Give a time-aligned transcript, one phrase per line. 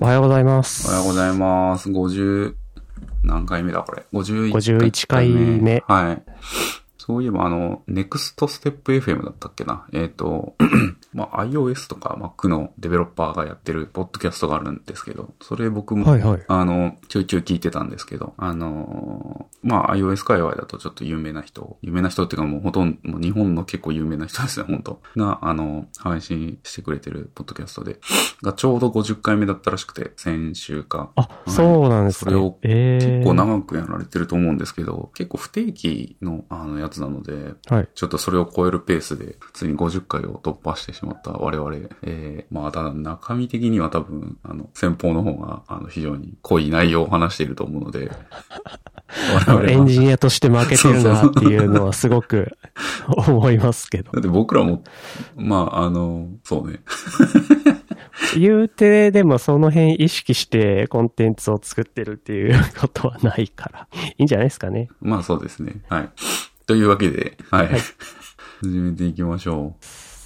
[0.00, 0.88] おはようございます。
[0.88, 1.90] おはようございます。
[1.90, 2.54] 50、
[3.24, 4.04] 何回目だこれ。
[4.12, 6.22] 51 51回目はい。
[7.04, 9.88] そういえばあの、ネクストステップ FM だったっけな。
[9.92, 10.54] えっ、と、
[11.12, 16.44] まあ、iOS とか Mac のデベロッパーがやってるポッドキャストがあるんですけど、それ僕も、はいはい。
[16.46, 27.98] あの、ちょいちょい聞いてたんですけど、あのーまあ、iOS 界隈だとちょっと有名な人、有名な人っていうかもうほとんど、もう日本の結構有名な人ですね、本当が、あの、配信してくれてるポッドキャストで、
[28.42, 31.10] がちょうど50回目だったらしくて、先週か。
[31.14, 32.58] あ、そうなんですねそれを。
[32.62, 37.88] えー、結構長くやられてると思うんですけど、結構不定期のあのやつなので、はい。
[37.94, 41.74] ちょっとそれを超えるペースで、普通に50回を突破してしまった我々。
[42.02, 48.10] えー、まあ、ただ中身的には多分、あの、先方の方が、あの、非常に濃い内容を話していると思うので、
[49.68, 52.56] エンジニアとして負けてるなっていうのはすごく
[53.06, 54.12] 思いますけど。
[54.12, 54.82] だって僕らも、
[55.36, 56.80] まあ、あの、そうね。
[58.36, 64.88] 言うてでもその辺意識してコンテンツを作ってるっていうことはないから、いいんじゃないですかね。
[65.00, 65.82] まあそうですね。
[65.88, 66.10] はい。
[66.66, 67.68] というわけで、はい。
[67.68, 67.80] はい
[68.62, 69.74] 始めていきましょ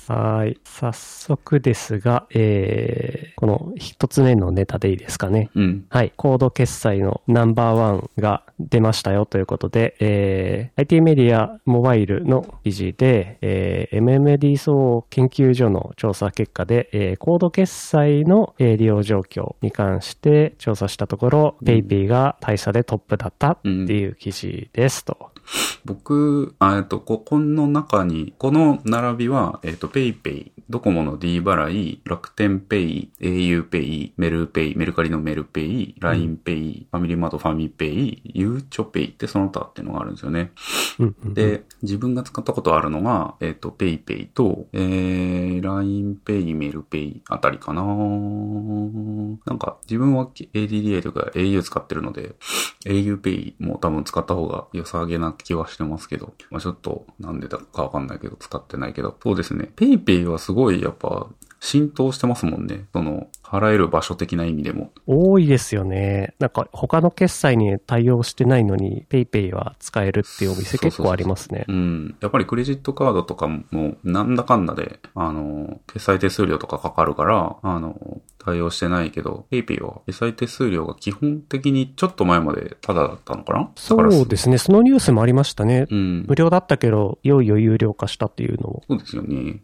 [0.09, 0.61] はい。
[0.65, 5.51] 早速ですが、えー、この一つ目のネタでいいですかね。
[5.57, 5.61] う。
[5.61, 5.87] うん。
[5.89, 6.13] はい。
[6.17, 25.31] コード決済のナンバーワンが出ましたよということで、えー、IT メディアモバイルの記事で、えー、MMD 総研究所の調査結果で、えー、コード決済の、えー利用状況に関して調査したところ、うん PayPay が大差でトップだったっていう記事ですと。
[25.85, 40.51] 僕、あえっと、ここの中に、この並びは、えっと、PayPay、ドコモの D 払い、楽天 Pay、auPay、メルペイ、メルカリのメルペイ、LINEPay、ファミリーマートファミペイ、ゆうちょペイってその他っていうのがあるんですよね。
[41.25, 47.91] で、自分が使ったことあるのが、えっ、と、PayPay と、えー、LINEPay、メルペイあたりかなな
[49.55, 52.35] んか、自分は ADDA とか au 使ってるので、
[52.87, 59.17] auPay も多分使った方が良さげな気はしてますけど、まあちょっと、なんでだかわかんないけど、使ってないけど。
[59.23, 59.71] そうですね。
[59.77, 61.29] PayPay はすごい、やっぱ、
[61.61, 62.85] 浸透してますもんね。
[62.93, 64.93] その、払える場所的な意味でも。
[65.07, 66.35] 多いですよね。
[66.39, 71.65] なんか他の決済に対応してないのに PayPay は使えるっていうお店結構ありますね。
[71.69, 72.17] うん。
[72.21, 83.71] やっぱりクレジットカードとかも、なんだかんだで、あの、決済手数料とかかかるから、あの、対応してないけど、PayPay は決済手数料が基本的にちょっと前までタダだったのかな？
[83.75, 84.57] そうですね。
[84.59, 85.87] そのニュースもありましたね。
[85.91, 86.25] うん。
[86.29, 88.83] 無料だったけど、いよいよ有料化したっていうのも。
[88.89, 89.63] そうですよね。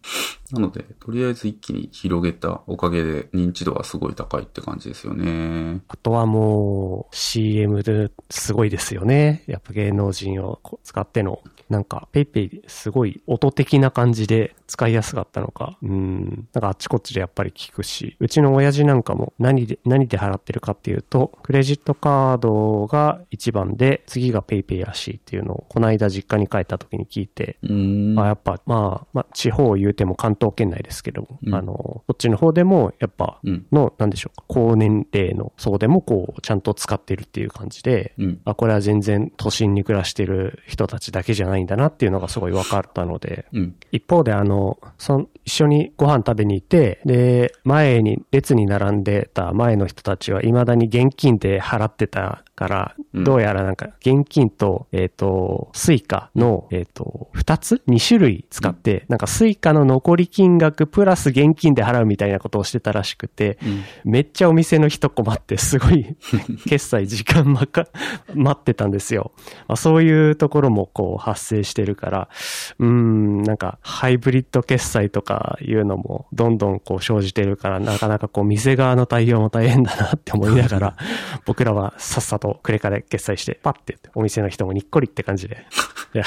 [0.50, 5.80] なので、とりあえず一気に広げたおかげで認知度はすごい高いって感じですよね。
[5.88, 9.44] あとはもう CM ですごいですよね。
[9.46, 11.40] やっぱ芸能人を使っての、
[11.70, 15.78] なんか PayPay すごい音的な感じで使いやすかったのか。
[15.82, 16.48] うん。
[16.52, 28.18] なんかあっちこっちでやっぱり聞くし、うちの親父なんかも何で、何で払ってるかっていうと、クレジットカードが一番で、次が PayPay らしいっていうのを、この間実家に帰った時に聞いて、うん。
[28.18, 33.66] あやっぱ、まあ、まあ、地方を言うても関東圏内ですけども、うんあの、こっちの方でも、やっぱ、うん。
[33.70, 38.40] の、なんでしょうか、高年齢の層でも、こう、ちゃんと使ってるっていう感じで、うん。
[38.44, 43.74] あ、これは全然都心に暮らしてる人たちだけじゃないんだなっていうのがすごい分かったので、うん。
[43.90, 57.82] 一方であの、そん一緒にご飯食べに行って、で、前に、列に並んでた前の人たちはいまだに現金で払ってたから、うんどうやらなんか現金と、えっ、と、スイカの、えっ、と、二つ？
[57.86, 63.58] 二種類使って、なんかスイカの残り金額プラス現金で払うみたいなことをしてたらしくて、
[64.04, 64.10] うん。
[64.12, 66.16] めっちゃお店の人困って、すごい
[66.66, 67.86] 決済時間まか、
[68.34, 69.32] 待ってたんですよ。
[69.68, 72.28] まあ、そういうところもこう発生してるから、
[72.78, 80.96] うーん、なんかハイブリッド決済とかいうのもどんどんこう生じてるから、なかなかこう店側の対応も大変だなって思いながら、
[81.46, 85.64] 僕らはさっさとクレカで決済して、パッてお店の人もにっこりって感じで。
[86.14, 86.24] いや、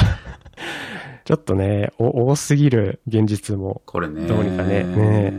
[1.26, 4.28] ちょっとね、お多すぎる現実もこれね。
[4.28, 5.34] どうにかねね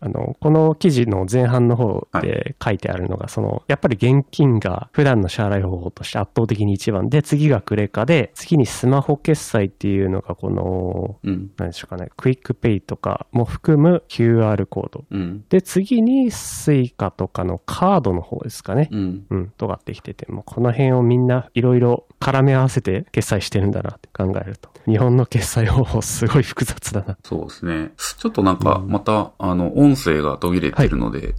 [0.00, 11.50] あの、この記事の前半の方で書いてあるのが、その、やっぱり現金が普段の支払い方法として圧倒的に一番で、次がクレカで、次にスマホ決済っていうのが、この、うん。
[11.56, 15.04] 何でしょうかね、クイックペイとかも含む QR コード。
[15.10, 15.44] うん。
[15.48, 18.90] で、次にスイカとかのカードの方ですかね。
[18.92, 19.26] うん。
[19.30, 27.16] うん、とかってきてて、もうこの辺をみんないろいろ絡め合わせて決済してるんだなって考えると、日本の決済方法すごい複雑だな。
[27.24, 27.92] そうですね。
[28.18, 31.34] ちょっとなんか、また、あの、音声が途切れてるので、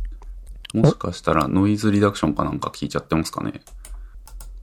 [0.74, 3.62] もしかしたらノイズリダクションかなんか効いちゃってますかね。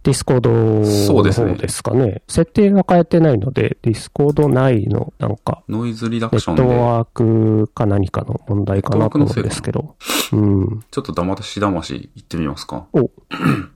[0.03, 2.23] ディスコードのそうですね方ですかね。
[2.29, 9.95] 設定は変えてないので、ディスコード内のなんか、ノイズリダネットクションで、ワークか何かの問題かなと思うんですけど。
[10.33, 10.85] うん。
[10.91, 12.87] ちょっとだましだまし行ってみますか。
[12.93, 13.11] お、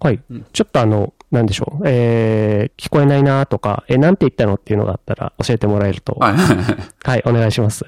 [0.01, 0.21] はい。
[0.53, 1.83] ちょっとあの、なんでしょう？
[1.87, 6.15] えー、聞こえないなとか、え、なんて言ったのっていうのがあったら教えてもらえると。
[6.15, 6.35] はい。
[7.05, 7.85] はい、お願いします。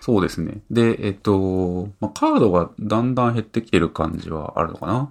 [0.00, 0.60] そうですね。
[0.70, 5.10] で、えっと、まあ、カードがだんだん減ってきてる感じはあるのかな？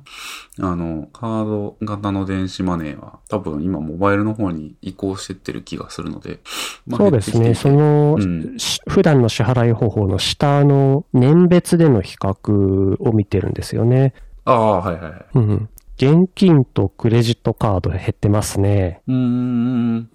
[0.60, 6.40] あの、カード型の電子マネーは多分今モバイルの方に移行してってる気がするので。
[6.88, 7.54] まあそうですね。
[7.54, 14.16] その、うんし普段の支払い方法の下の年別での比較を見てるんですよね。
[14.46, 15.26] ああ、はいはいはい。
[15.36, 15.70] うん。
[15.98, 19.02] 現金とクレジットカード減ってますね。
[19.08, 20.10] うーん。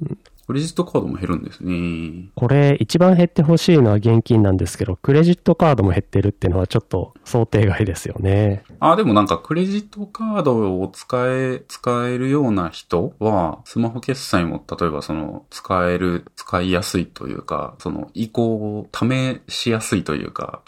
[0.47, 2.29] クレジットカードも減るんですね。
[2.35, 8.65] これ、一番減ってほしいのは現金なんですけど、クレジットカードも減ってるっていうのはちょっと想定外ですよね。
[8.81, 20.61] あ、でもなんかクレジットカードを使え、使えるような人は、スマホ決済も例えばその、使える、使いやすいというか、その、移行を試しやすいというか、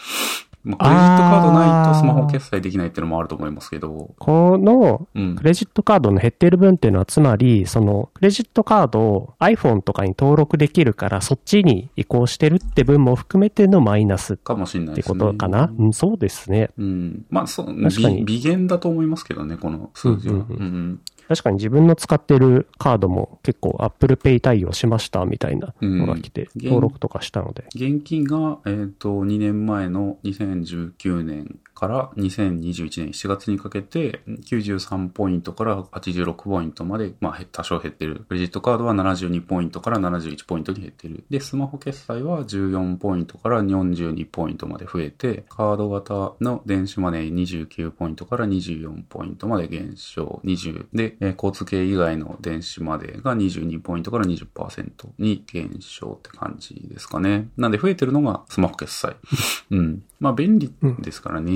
[0.65, 5.43] まあ、クレジットカードないとスマホ決済できないっていうのもあると思いますけど、このうんク。
[5.43, 15.19] レジットカードの減ってる分っていうのは、つまり、その、クレジットカードを iPhone とかに登録できるから、そっちに移行してるって分も含めてのマイナスっかもしれないてですね。
[15.19, 15.71] ことかな。
[15.77, 16.71] うん、そうですね。
[16.79, 17.25] うん。
[17.29, 20.35] まあ、そう、確かに微微減だと思いますけどね、この数字は。
[20.35, 27.65] ううんんうん確かに自分の使ってるカードも結構 Apple Pay 対応しましたみたいなのが来て、うん登録とかしたので。
[27.75, 38.25] 現金が、えっ、と、2年前の2019年から2021年7月にかけて、93ポイントから86ポイントまで、まあ、へ多少減ってる。
[38.27, 41.23] クレジットカードは72ポイントから71ポイントに減ってる。
[41.29, 50.41] で、スマホ決済は14ポイントから42ポイントまで増えて、カード型の電子マネー29ポイントから24ポイントまで減少。
[50.43, 54.89] 20で、えー交通系以外の電子マネーが22ポイントから20%
[55.19, 57.49] に減少って感じですかね。
[57.57, 59.15] なんで増えてるのがスマホ決済。
[59.71, 60.03] うん。
[60.19, 61.51] まあ便利ですからね。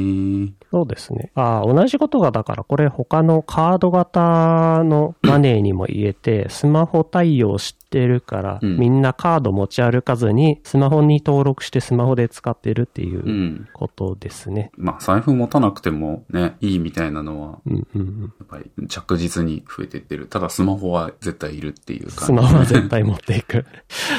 [0.72, 1.32] そうですね。
[1.36, 14.72] ああ、同じことがだからこれ他のカード型のマネーにも言えて、スマホ対応してるから、うんみんなカード持ち歩かずに、スマホに登録してスマホで使ってるっていううんことですね。
[14.78, 18.22] まあ財布持たなくてもね、いいみたいなのは、うんうんうん。
[18.22, 20.28] やっぱり着実に増えてってる。
[20.28, 22.26] ただスマホは絶対いるっていう感じ。
[22.26, 23.66] スマホは絶対持っていく。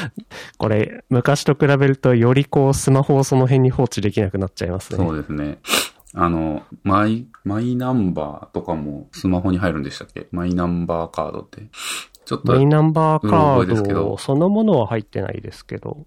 [0.57, 4.97] これ、昔と比べると、よりこう、スマホをその辺に放置できなくなっちゃいますね。
[4.97, 5.59] そうですね。
[6.13, 10.27] あの、マイ、マイナンバーとかもスマホに入るんでしたっけ？
[10.31, 11.63] マイナンバーカードって。
[12.25, 16.05] ちょっとマイナンバーカードそのものは入ってないですけど、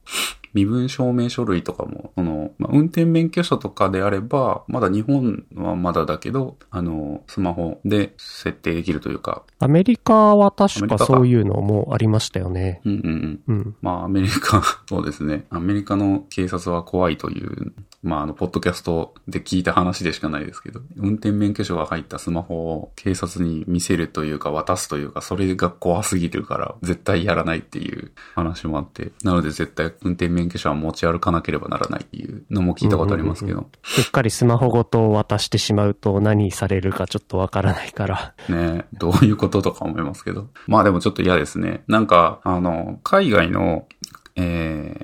[0.54, 12.80] 身分証明書類とかも、その、まあ、運転免許証とかであれば、まだ日本はまだだけど、あの、スマホで設定できるというか、アメリカは確かそういうのもありましたよね。
[12.84, 13.56] うんうんうん。
[13.56, 13.76] うん。
[13.82, 15.44] まあ、アメリカ、 そうですね。
[15.50, 17.72] アメリカの警察は怖いという、
[18.04, 33.64] まあ、あの、ポッドキャストで聞いた話でしかないですけど、運転免許証が入ったスマホを警察に見せるというか、渡すというか、それが怖すぎるから、絶対やらないっていう話もあって、なので絶対運転免許証は持ち歩かなければならないっていうのも聞いたことありますけど、う
[34.02, 38.34] っかりスマホごと渡してしまうと何されるかちょっとわからないから。
[38.50, 40.48] ねどういうこととか思いますけど。
[40.66, 41.84] まあでもちょっと嫌ですね。
[41.88, 43.86] なんか、あの、海外の、
[44.36, 44.94] えー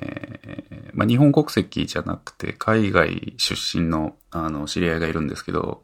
[1.01, 5.81] まあ、日本国籍じゃなくて、海外出身の、あの、知り合いがいるんですけど、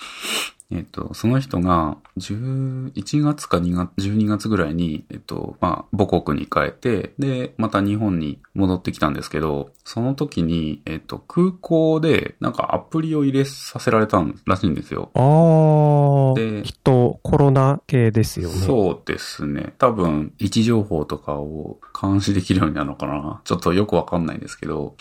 [0.71, 15.11] えっと、その人が、11月か2月、12月ぐらいに、えっと、まあ、母国に帰って、で、また日本に戻ってきたんですけど、その時に、えっと、空港で、なんかアプリを入れさせられたらしいんですよ。
[15.15, 18.57] あー、できっとコロナ系ですよね。
[18.57, 19.75] そうですね。
[19.79, 23.41] 多分、位置情報とかを監視できるようになるのかな。
[23.45, 24.97] ちょっとよくわかんないんですけど、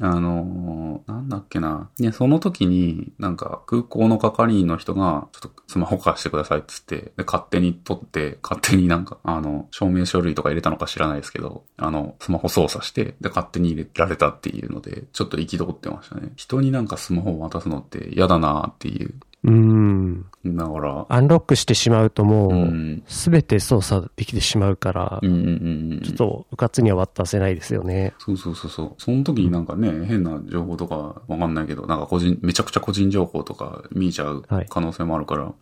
[0.00, 1.90] あのーなんだっけな。
[1.98, 16.32] ね、その時に、なんか、空港の係員の人が、ちょっとスマホ貸してくださいっつって、で、勝手に取って、勝手になんか、あの、証明書類とか入れたのか知らないですけど、あの、スマホ操作して、で、勝手に入れられたっていうので、ちょっと憤ってましたね。
[16.36, 19.14] 人になんかスマホを渡すのって嫌だなっていう。
[19.44, 20.26] うん。
[20.44, 23.02] だから、アンロックしてしまうともう、うん。
[23.06, 25.20] すべて操作できてしまうから。
[25.20, 28.14] ちょっと、うかつには渡せないですよね。
[28.18, 28.94] そうそうそうそう。
[28.98, 35.52] その時になんかね、変な情報とかわかんないけど、なんか個人、めちゃくちゃ個人情報とか見ちゃうはい可能性もあるから、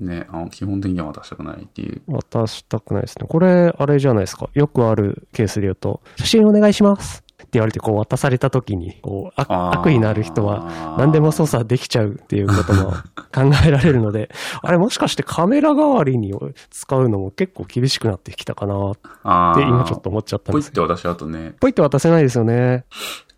[0.00, 2.02] ね、あの基本的には渡したくないっていう。
[2.08, 3.26] 渡したくないですね。
[3.28, 4.48] これ、あれじゃないですか。
[4.54, 12.92] よくあるケースで言うと、写真お願いしますって言われてこう渡された時に、こう、悪意のある人は何でも操作できちゃうっていうことも
[13.32, 14.28] 考えられるので、
[14.60, 16.34] あれもしかしてカメラ代わりに
[16.70, 20.84] 使うのも結構厳しくなってきたかなっあて今ちょっと思っちゃったんポイですけど。
[20.84, 22.84] って渡しちゃうとね、ポイって渡せないですよね。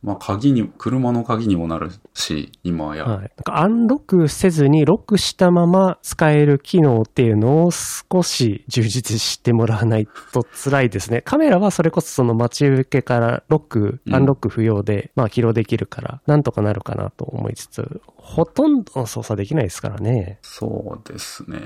[0.02, 3.04] まあ鍵に、車の鍵にもなるし、今はや。
[3.04, 3.18] はい。
[3.18, 11.20] なんかアンロックせずにロックしたまま使える機能っていうのを少し充実してもらわないと辛いですね。
[11.26, 20.38] カメラはそれこそその待ち受けからロック、うんアンロック不要で、まあ起動できるから、なんとかなるかなと思いつつ、ほとんどの操作できないですからね。
[20.42, 21.58] そうですね。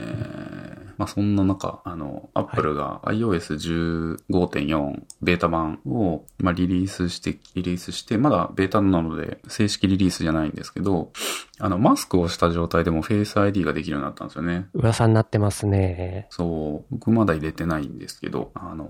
[0.99, 11.13] まあそんな中、あの、アップルが iOS15.4 ベータ版を、まあ、リリースして、リリースして、まだベータなので正式リリースじゃないんですけど、
[11.59, 14.67] あの、マスクをした状態でも Face ID ができるようになったんですよね。
[14.73, 16.27] 噂になってますね。
[16.31, 18.89] そう、僕まだ入れてないんですけど、あの、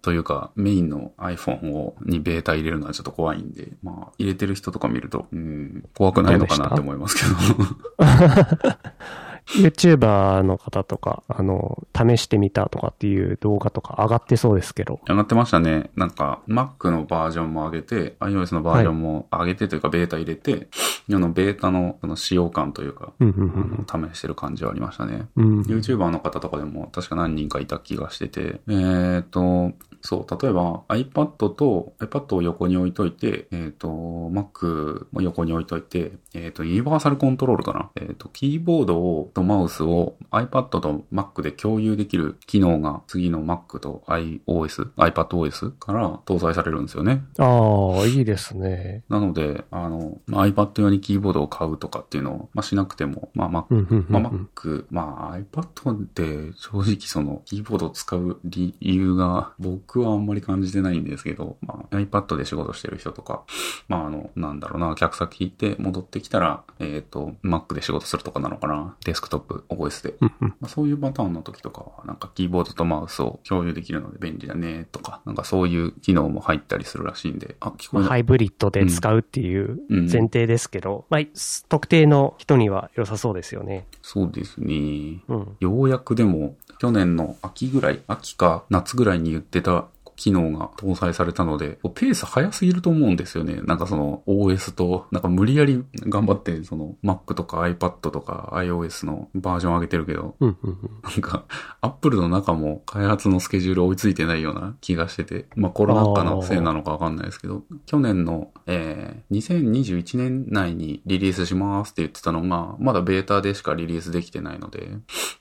[0.00, 8.06] というか、メインの iPhone を、にベータ入れるのはちょっと怖いんで、まあ、入れてる人とか見ると、うん、怖くないのかなって思いますけど。
[9.56, 15.00] YouTuber の方とか、あの、試してみたとかっていう動画とか上がってそうですけど。
[15.08, 15.90] 上がってましたね。
[15.96, 20.68] なんか、Mac のバージョンも上げて、iOS のバージョンも上げてというか、ベータ入れて、
[21.12, 25.26] あの、ベータのその使用感というか、試してる感じはありましたね。
[25.36, 25.58] うん。
[25.58, 37.90] うん YouTuber の方とかでも確か何人かいた気がしてて、えーと、そう、例えば iPad と iPad を横に置いといて、えっ、と、Mac も横に置いといて、えっ、と、ユニバーサルコントロールかな？
[37.96, 47.22] えっ、と、キーボードをとマウスを iPad と Mac で共有できる機能が次の Mac と iOS、iPadOS から搭載されるんですよね。
[47.38, 49.04] ああ、いいですね。
[49.08, 63.42] なので、あの、まあ iPad 用にキーボードを買うとかっていうのを、まあ、しなくても、まあ Mac まあ、Mac、まあ iPad で正直そのキーボードを使う理由が僕はあんまり感じてないんですけど、まあ iPad で仕事してる人とか、
[63.88, 70.14] まああの、なんだろうな、客先行って戻ってきたら、えっ、と、Mac で仕事するとかなのかな、デスクトップ OS で。
[70.20, 78.04] うんうんまあ、そういうパターンの時とかは、なんかキーボードとマウスを共有できるので便利だねとか、なんかそういう機能も入ったりするらしいんで、あ、聞こえ。
[78.04, 81.20] ハイブリッドで使うっていううん前提ですけど、まあ、
[81.68, 83.86] 特定の人には良さそうですよね。
[84.02, 85.22] そうですね。
[85.28, 85.56] うん。
[85.60, 89.84] ようやくでも、去年の秋ぐらい、秋か夏ぐらいに言ってた
[90.20, 93.62] 機能が搭載されたので、ペース早すぎると思うんですよね。
[93.62, 100.90] なんかその OS と、なんか無理やり頑張って、その Mac とか iPad とか iOS のバージョン上げてるけど、うんうんうん。
[101.02, 101.46] なんか
[101.80, 114.90] Apple の中も開発のスケジュール追いついてないような気がしてて、まあコロナ禍のせいなのかわかんないですけど、去年の、えー、2021年内にリリースしますって言ってたのが、まだベータでしかリリースできてないので、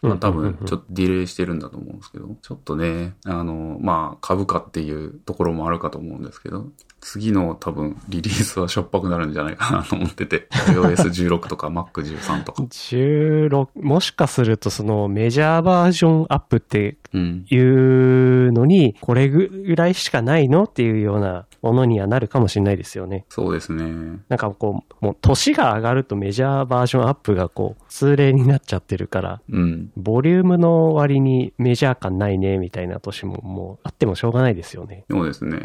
[0.01, 6.67] まあ多分ちょっとディレイしてるんだと思うんですけど、ちょっとね、あの、まあ株価っていうところもあるかと思うんですけど、
[7.01, 12.63] 次の多分リリースはしょっぱくなるんじゃないかなと思ってて、iOS16 とか Mac13 とか。
[12.63, 16.97] 16、もしかするとそのメジャーバージョンアップって。
[17.13, 23.25] いうのに、これぐらいしかないのっていうようなものにはなるかもしれないですよね。
[23.29, 24.19] そうですね。
[24.29, 29.91] なんかこう、もう年が上がるとメジャーバージョンアップがこう、通例になっちゃってるから、うん。
[29.97, 35.05] ボリュームの割にメジャー感ないね、みたいな年ももうあってもしょうがないですよね。
[35.09, 35.59] そうですね。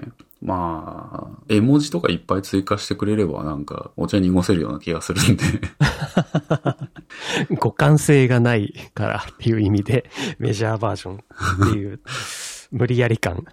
[0.47, 5.45] まあ、絵文字とかいっぱい追加してくれればなんかお茶濁せるような気がするんで。
[7.49, 11.15] 互換性がないからっていう意味で、メジャーバージョン
[11.69, 12.01] っていう、
[12.73, 13.45] 無理やり感。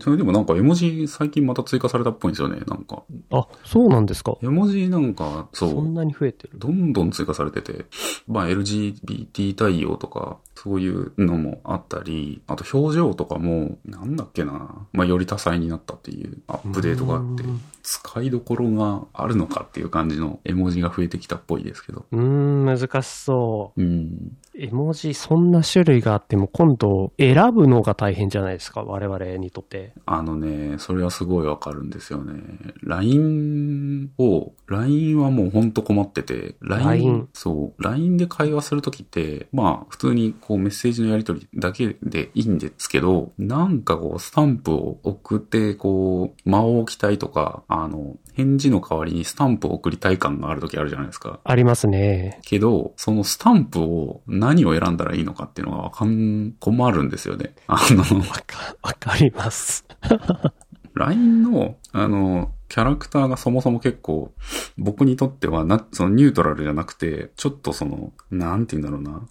[0.00, 2.60] それでもなんか絵文字最近また追加されたっぽいんですよね。
[2.66, 3.02] なんか。
[3.30, 4.36] あ、そうなんですか？
[4.42, 5.92] 絵文字なんか、そそんう。
[5.92, 6.58] なに増えてる。
[6.58, 7.84] どんどん追加されてて、
[8.26, 22.06] まあ LGBT 対応とか、そういうのもあったり、あと表情とかも、なんだっけな、まあより多彩になったっていうアップデートがあってうん、使いどころがあるのかっていう感じの絵文字が増えてきたっぽいですけど。
[22.10, 23.80] うーん、難しそう。
[23.80, 24.36] うん。
[24.58, 29.92] 絵文字、そんな種類があっても、今度、選ぶのが大変じゃないですか、我々にとって。
[30.06, 32.42] あのね、それはすごいわかるんですよね。
[32.82, 51.40] LINE を、LINE はもうほんと困ってて、LINE そう、LINE で会話するときって、まあ、普通にこうメッセージのやり取りだけでいいんですけど、なんかこう、スタンプを送って、こう、間を置きたいとか、あの、返事の代わりにスタンプを送りたい感があるときあるじゃないですか。
[51.42, 52.38] ありますね。
[52.44, 57.56] けど、そのスタンプを何を選んだらいいのかっていうのがわかん、困るんですよね。
[57.66, 59.84] あの、わか、わかります。
[60.94, 64.32] LINE の、あの、キャラクターがそもそも結構、
[64.76, 69.28] 僕にとってはな、そのニュートラルじゃなくて、ちょっとその、なんて言うんだろうな。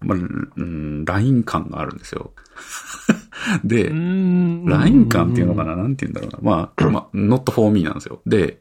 [0.00, 2.32] まあ、うん、LINE 感があるんですよ。
[3.64, 5.76] で、LINE 感っていうのかな？
[5.76, 6.50] なんて言うんだろうな。
[6.50, 8.20] まあ、まあ、not for me なんですよ。
[8.26, 8.58] で、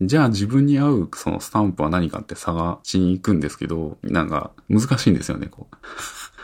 [0.00, 5.76] じゃあ自分に合うそのスタンプは何かって探しに行くんですけど、なんか難しいんですよね、こう。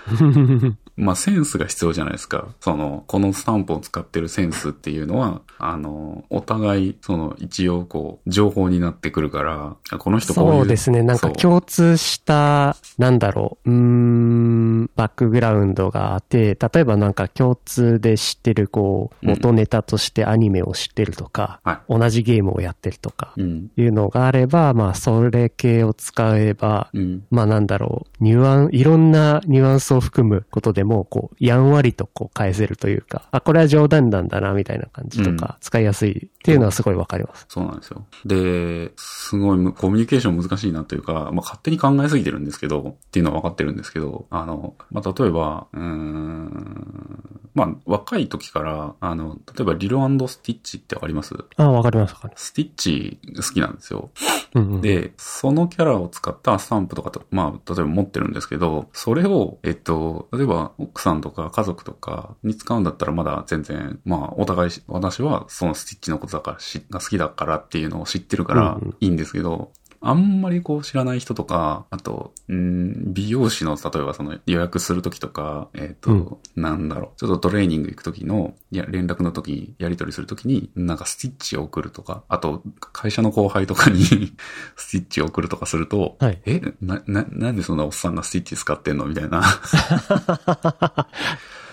[0.98, 2.48] まあセンスが必要じゃないですか。
[2.60, 10.52] その、このスタンプを使ってるセンスっていうのは、あの、お互い、その、一応こう、情報になってくるから、この人こういう。
[10.60, 11.02] そうですね。
[11.02, 23.42] なんか共通した、なんだろう、うん、バックグラウンドがあって、例えばなんか共通で知ってる、こう、元ネタとしてアニメを知ってるとか、うんはい、同じゲームをやってるとか、い
[23.84, 38.06] うのがあれば、まあ、それ系を使えば、うん、まあなんだろう、ニュアン、いろんなニュアンスを含むことでも、こう、やんわりとこう返せるというか、あ、これは冗談なんだな、みたいな感じとか、使いやすいっていうのはすごいわかります、うん、そうなんですよ。
[38.24, 47.22] で、すごいコミュニケーション難しいなというか、まあ、勝手に考えすぎてるんですけど、っていうのは分かってるんですけど、あの、まあ、例えば、うん、
[47.54, 51.34] まあ、若い時から、あの、例えばリルスティッチってわかります？
[51.56, 52.46] あ、わかります、わかります。
[52.46, 54.10] スティッチ好きなんですよ。
[54.54, 84.04] うんうん、で、そのキャラを使ったスタンプとかと、まあ、例えば持ってるんですけど、それを、えっと、例えば奥さんとか家族とかに使うんだったらまだ全然、まあ、お互い、私はそのスティッチのことだからし、が好きだからっていうのを知ってるからいいんですけど、あんまりこう知らない人とか、あと、ん美容師の、例えばその予約するときとか、えっ、ー、と、うん、なんだろう、ちょっとトレーニング行くときの、いや、連絡のとき、やり取りするときに、なんかスティッチを送るとか、あと、会社の後輩とかに
[84.76, 89.06] スティッチを送るとかすると、はい、え、な、な、なんでそんなおっさんがスティッチ使ってんの？
[89.06, 89.42] みたいな。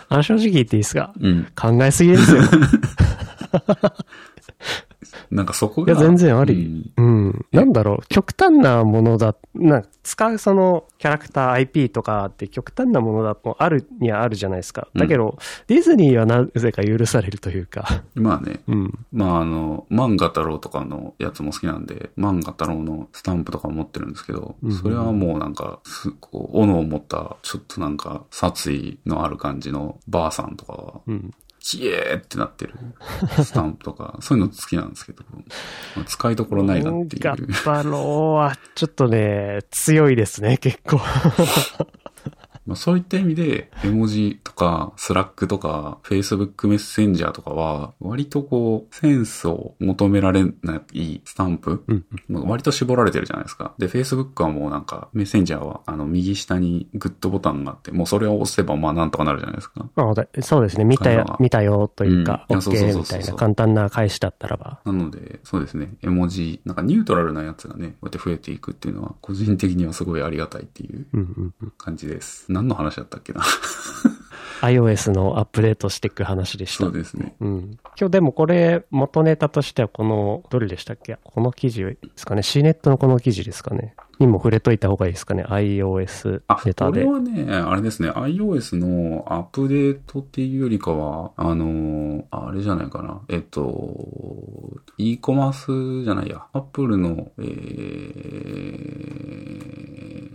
[0.07, 2.41] あ正直言っていいですか、うん、考えすぎですよ。
[5.31, 5.93] なんかそこが。
[5.93, 6.91] いや、全然あり。
[6.97, 7.05] うん。
[7.25, 14.87] うん、なんだろう、極端なものだ、な使うそのキャラクター IP とかって極端なものだとあるにはあるじゃないですか。
[14.95, 15.37] だけど、うん、
[15.67, 18.03] ディズニーはなぜか許されるというか。
[18.13, 18.61] まあね。
[18.67, 18.93] うん。
[19.11, 31.31] まああの、漫画太郎とかのやつも好きなんで、漫画太郎のスタンプとか持ってるんですけど、うん、それはもうなんか、すこう、斧を持った、ちょっとなんか、殺意のある感じのばあさんとかは、うん、
[31.65, 32.75] キエーってなってる
[33.43, 35.23] スタンプとか、 そういうの好きなんですけど、
[35.95, 37.23] まあ使いどころないなっていう。
[37.23, 41.01] ガッパローはちょっとね、強いですね、結構
[42.65, 52.05] まあ、そういった意味で、絵文字とか、スラックとか、Facebook メッセンジャーとかは、割とこう、センスを求められないスタンプ、うん、
[52.47, 53.73] 割と絞られてるじゃないですか。
[53.77, 59.87] で、Facebook はもうなんか、メッセンジャーは、あの、右下にグッドボタンがあって、もうそれを押せば、まあなんとかなるじゃないですか。
[60.41, 60.85] そうですね。
[60.85, 64.79] 見たよ、見たよというか、うん、OK みたいな簡単な返しだったらば。
[64.85, 65.93] なので、そうですね。
[66.01, 71.05] 絵文字、なんかニュートラルなやつがね、こうやって増えていくっていうのは、個人的にはすごいありがたいっていう
[71.77, 72.51] 感じです。
[72.55, 73.41] 何の話だったっけな
[74.61, 76.85] iOS のアップデートしていく話でした。
[76.85, 77.35] そうですね。
[77.39, 77.77] うん。
[77.99, 81.17] 今日でもこれ、元ネタとしてはこの、どれでしたっけ？
[81.23, 87.03] この記事ですかね ?C ネットのこの記事ですかねにも触れといた方がいいですかね ?iOS ネタで。
[87.03, 88.09] これはね、あれですね。
[88.09, 93.21] iOS のアップデートっていうよりかは、あの、あれじゃないかな。
[93.29, 96.45] えっと、e コマースじゃないや。
[96.53, 97.45] Apple の、えー、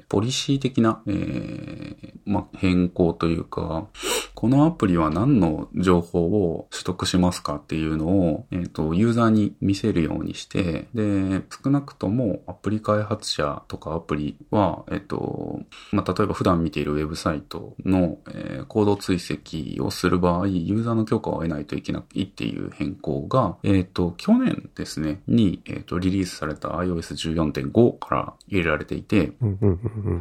[0.09, 3.89] ポリシー的な、えー、ま、変更というか、
[4.35, 15.61] このアプリは何の情報を取得しますかっていうのを、えっ、と、ユーザーに見せるようにして、で、少なくともアプリ開発者とかアプリは、えっと、
[15.93, 29.35] まあ、例えば普段見ているウェブサイトの、えー、コード追跡をする場合、ユーザーの許可を得ないといけないっていう変更が、えっと、去年ですね、に、えっと、リリースされた iOS14.5 から入れられていて、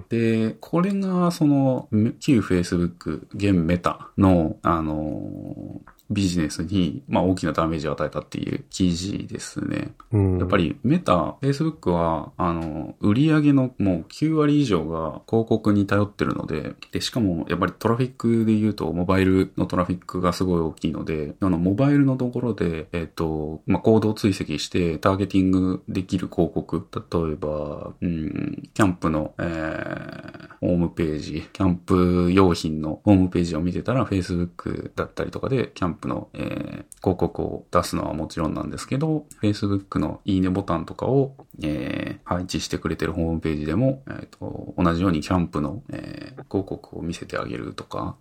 [0.10, 9.91] で、これが、その、旧 Facebook、現メタの、あのビジネスに、まあ、大きなダメージを与えたっていう記事ですね。
[10.12, 48.16] うん、やっぱりメタ、Facebook は、あの、売上のもう9割以上が広告に頼ってるので、で、しかもやっぱりトラフィックで言うと、モバイルのトラフィックがすごい大きいので、あの、モバイルのところで、えっ、と、まあ、行動追跡してターゲティングできる広告、例えば、うん、キャンプの、えー、ホームページ、キャンプ用品のホームページを見てたら、Facebook だったりとかで、キャンププの、えー、広告を出すのはもちろんなんですけど、Facebook のいいねボタンとかを、えー、配置してくれてるホームページでも、えーと、同じようにキャンプの、えー、広告を見せてあげるとか、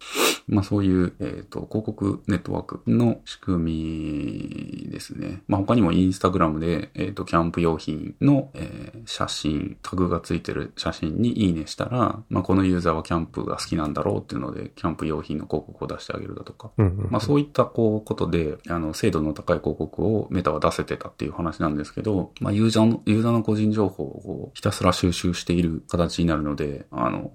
[0.47, 5.43] まあそういう、えっ、と、広告ネットワークの仕組みですね。
[5.49, 16.71] まあ他にもインスタグラムで、えっ、と、キャンプ用品の、えー写真、タグがついてる写真にいいねしたら、まあこのユーザーはキャンプが好きなんだろうっていうので、キャンプ用品の広告を出してあげるだとか。
[16.77, 17.11] うんうん。
[17.11, 27.31] まあそういったこうことで、あの、精度の高い広告をメタは出せてたっていう話なんですけど、まあユーザーの、ユーザーの個人情報をひたすら収集している形になるので、あの、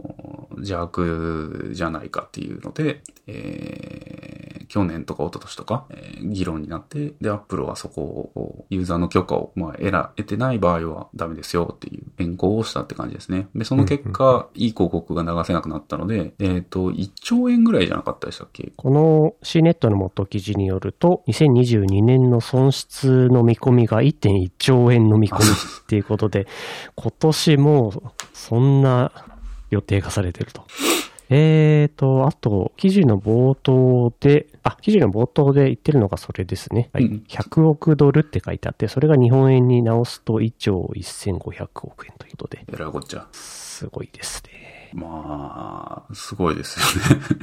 [0.58, 13.48] 邪悪じゃないかっていうので、えー、去年とか一昨年とか、えー議論になって、で、アップルはそこを、ユーザーの許可を、まあ、得ら、得てない場合はダメですよっていう変更をしたって感じですね。
[13.56, 18.72] で、その結果、いい広告が流せなくなったので、えっ、と、1兆円ぐらいじゃなかったでしたっけ？
[18.76, 26.48] この C ネットの元記事によると、2022年の損失の見込みが1.1兆円の見込みっていうことで、
[26.96, 29.12] 今年もそんな
[29.70, 30.64] 予定がされてると。
[31.30, 36.90] えーと、あと、記事の冒頭で、あ、記事の冒頭で言ってるのがそれですね。
[36.94, 37.06] はい。
[37.06, 43.28] うん100億ドルって書いてあって、それが日本円に直すと1兆1500億円ということで、えらいこっちゃ。
[43.32, 44.83] すごいですね。
[44.94, 47.22] まあ、すごいですよね。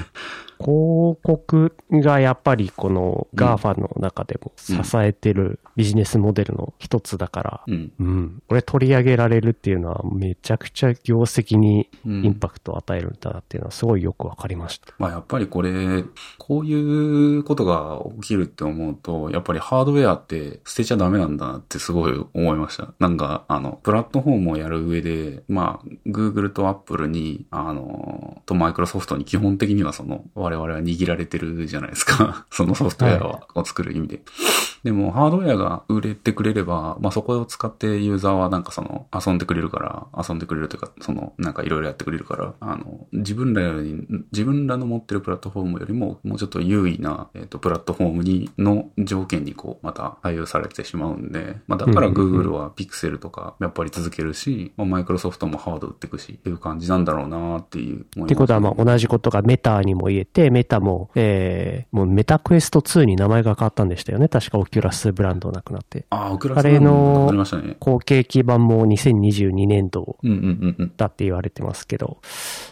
[0.61, 7.93] 広告がやっぱりこの GAFA の中でも支えてるビジネスモデルの一つだから、うん。
[7.99, 8.43] うん。
[8.47, 14.93] これ取り上げられるっていうのはめちゃくちゃ業績にうんインパクトを与えるんだなっていうのはすごいよくわかりました。
[14.99, 16.05] まあやっぱりこれ、
[16.37, 22.93] こういうことが起きるって思うと、やっぱりハードウェアって捨てちゃダメなんだなってすごい思いました。
[22.99, 32.47] なんか、あの、プラットフォームをやる上で、まあ、Google と Apple に、あの、と Microsoft に基本的にはその、我々は握られてるじゃないですか。
[32.51, 34.21] そのソフトウェアはを作る意味で。
[34.83, 58.25] でも、ハードウェアが売れてくれれば、まあそこを使ってユーザーはなんかその、遊んでくれるから、遊んでくれるというか、その、なんかいろいろやってくれるから、あの、自分らより、自分らの持ってるプラットフォームよりも、もうちょっと優位な、えっ、と、プラットフォームに、の条件にこう、また対応されてしまうんで、まあだから Google は Pixel とか、やっぱり続けるし、まあ Microsoft もハード売っていくし、っていう感じなんだろうなっていう思いますね。
[58.25, 64.29] ってことはまあ同じことがメタにも言えて、メタも、えー、もうメタクエスト2に名前が変わったんでしたよね。
[64.29, 66.07] 確かオキュラスブランドなくなって。
[66.11, 67.77] ああ、オキュラスあれのなりましたね。
[67.81, 70.93] 後継機版も2022年度うんうんうんうん。
[70.97, 72.19] だって言われてますけど、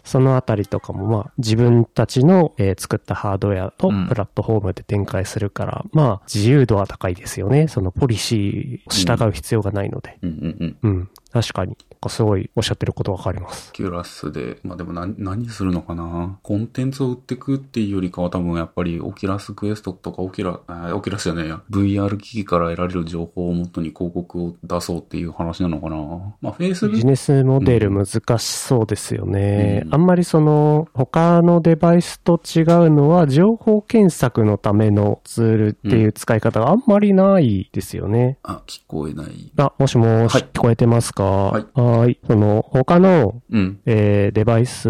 [0.05, 7.69] そのあたりとかもまあ自分たちの、えー作ったハードウェアとうんプラットフォームで展開するから、まあ自由度は高いですよね。
[7.69, 10.19] そのポリシーを従う必要がないので。
[10.23, 10.91] うんうんうん。
[10.97, 11.11] うん。
[11.33, 11.77] 確かに。
[12.09, 13.73] すごいおっしゃってることわかります。
[13.73, 16.39] キュラスで、まあでも何、何するのかな？
[16.43, 25.97] コンテンツを売ってくっていうよりかは多分やっぱりオキュラスクエストとかオキュラ、オキュラスじゃないや、VR 機器から得られる情報をもとに広告を出そうっていう話なのかな？
[26.41, 28.07] まあビジネスモデル難
[28.39, 29.83] しそうですよね。
[29.87, 29.95] うん。
[29.95, 38.39] あんまりその他のデバイスと違うのは情報検索のためのツールっていう使い方があんまりないですよね。
[38.43, 39.53] あ、聞こえない。
[39.57, 40.49] あ、もしもし、はい。
[40.53, 41.25] 聞こえてますか？
[41.25, 42.20] はいはーい。
[42.27, 43.81] その他のうん。
[43.87, 44.85] えーデバイス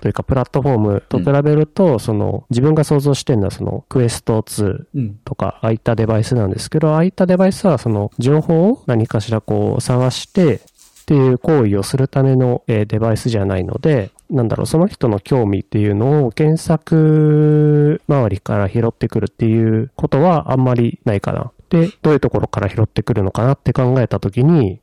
[0.00, 5.14] というかプラットフォームと比べると、その自分が想像してるのはそのクエスト2うん。
[5.24, 10.60] とか、ああいったデバイスなんですけど、ああいったデバイスはその情報を何かしらこう探してっ
[11.06, 21.50] ていう行為をするための、えーデバイスじゃないので、なんだろう、その人の興味っていうのを検索周りから拾ってくるっていうことはあんまりないかな。
[21.70, 24.80] で、どういうところから拾ってくるのかなって考えたときに、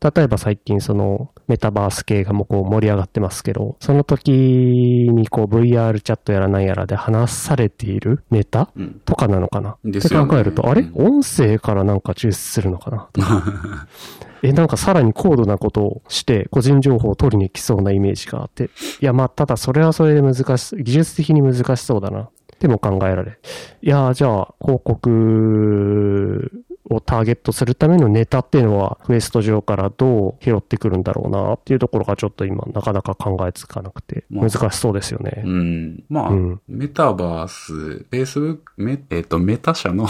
[0.00, 9.00] 例えば最近そのメタバース系がもうこう盛り上がってますけど、その時にこう VR チャットやらなんやらで話されているネタうん。
[9.04, 10.82] とかなのかな、ってですよね考えると、あれ？
[10.82, 13.08] うん音声からなんか抽出するのかな？
[13.12, 13.44] とか
[14.44, 18.70] え、なんかさらに高度なことをして個人情報を取りに来そうなイメージがあって。
[19.00, 22.28] いや、まあ、ただそれはそれで難し、技術的に難しそうだな。
[22.60, 23.38] でも考えられ。
[23.82, 26.50] いや、じゃあ、広告
[26.90, 35.42] をターゲットするためのネタっていうのは、クエスト上からどう拾ってくるんだろうなっていうところがちょっと今、なかなか考えつかなくて、まあ難しそうですよね。
[35.44, 36.04] うん。
[36.08, 40.08] まあ、うんメタバース、Facebook、メ、えっ、と、メタ社の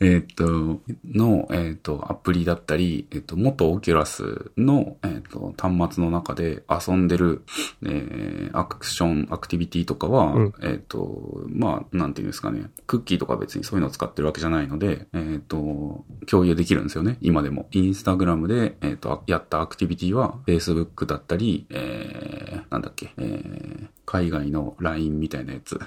[0.00, 7.42] えっと、の、えっ、と、アプリだったり、えっ、と、元オキュラスの、えっ、と、端末の中で遊んでる、
[7.82, 17.68] えーアクション、アクティビティとかは、うんえっ、と、まあ、なんていうんですかね、クッキーとか別にそういうのを使ってるわけじゃないので、えっ、と、共有できるんですよね、今でも。
[17.72, 25.78] インスタグラムで、えっ、と、やったアクティビティは、Facebook だったり、えー、なんだっけ、えー、海外の LINE みたいなやつ。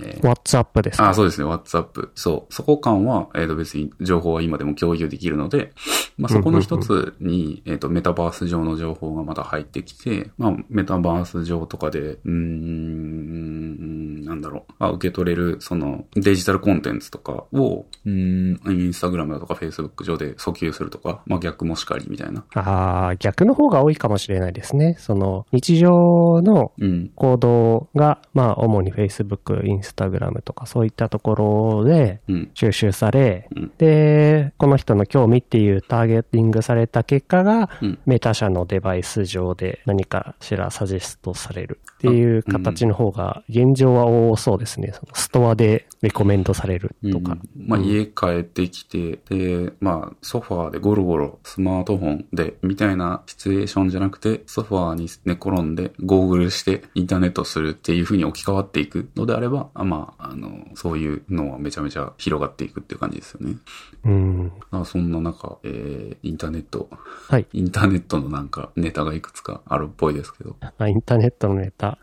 [0.00, 1.10] えー WhatsApp ですか？
[1.10, 2.10] あ、そうですね、WhatsApp。
[2.14, 2.54] そう。
[2.54, 5.72] そこ間は、えっ、と別に情報は今でも共有できるので、
[6.16, 22.44] まあ、そこの一つに、えっ、と、メタバース上の情報がまた入ってきて、まあ、メタバース上とかで、うーん、なんだろう、あ受け取れる、その、デジタルコンテンツとかを、うん、インスタグラムだとかフェイスブック上で訴求するとか、まあ、逆もしかりみたいな。
[22.54, 24.96] ああ、逆の方が多いかもしれないですね。
[24.98, 27.10] その、日常のうん。
[27.14, 32.50] 行動が、まあ、主に Facebook、Instagram とかそういったところでうん。
[32.54, 37.98] 収集され、うんで、この人の興味っていうターゲティングされた結果が、うん。
[38.06, 44.92] メタ社のデバイス上で何かしらサジェストされるっていう形の方が現状は多そうですね。
[44.92, 47.32] そのストアでレコメンドされるとか。
[47.32, 63.56] うんまあ、家帰ってきて、で、まあ、ソファーでゴロゴロスマートフォンで、みたいなシチュエーションじゃなくて、ソファーに寝転んで、ゴーグルして、インターネットするっていう風に置き換わっていくのであれば、あまあ、あの、そういうのはめちゃめちゃ広がっていくっていう感じですよね。
[64.04, 64.52] うん。
[64.70, 66.88] まあ、そんな中、えー、インターネット、
[67.28, 67.46] はい。
[67.52, 70.56] インターネットのなんかネタがいくつかあるっぽいですけど。
[70.60, 71.93] あインターネットのネタ。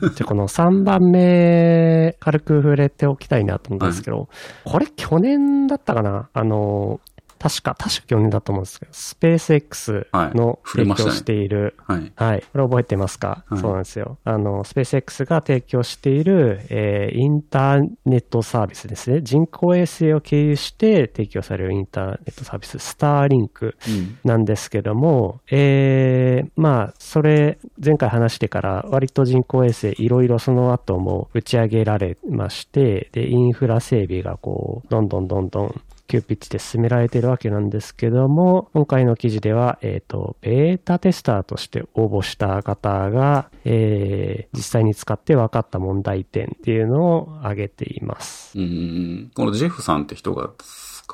[0.00, 4.28] じゃあこの3番目、軽く触れておきたいなと思うんですけど、
[4.64, 7.00] これ去年だったかなあの、
[7.48, 12.12] 確か、確か去年だと思うんですけど、スペース X はいの提供している、はい。
[12.16, 12.44] はい。
[12.52, 14.18] これ覚えてますか、はいそうなんですよ。
[14.24, 19.20] あの、スペース X が提供している、えーインターネットサービスですね。
[19.22, 24.18] 人工衛星を経由して提供されるインターネットサービス、スターリンクうん。
[24.24, 48.58] なんですけども、えーまあ、それ、前回話してから、割と人工衛星、いろいろその後も打ち上げられまして、で、インフラ整備がこう、どんどんどんどん、急ピッチで進められているわけなんですけども、今回の記事では、えっ、と、ベータテスターとして応募した方が、えー実際に使って分かった問題点っていうのを挙げています。
[48.58, 49.30] うん。
[49.34, 50.50] このジェフさんって人が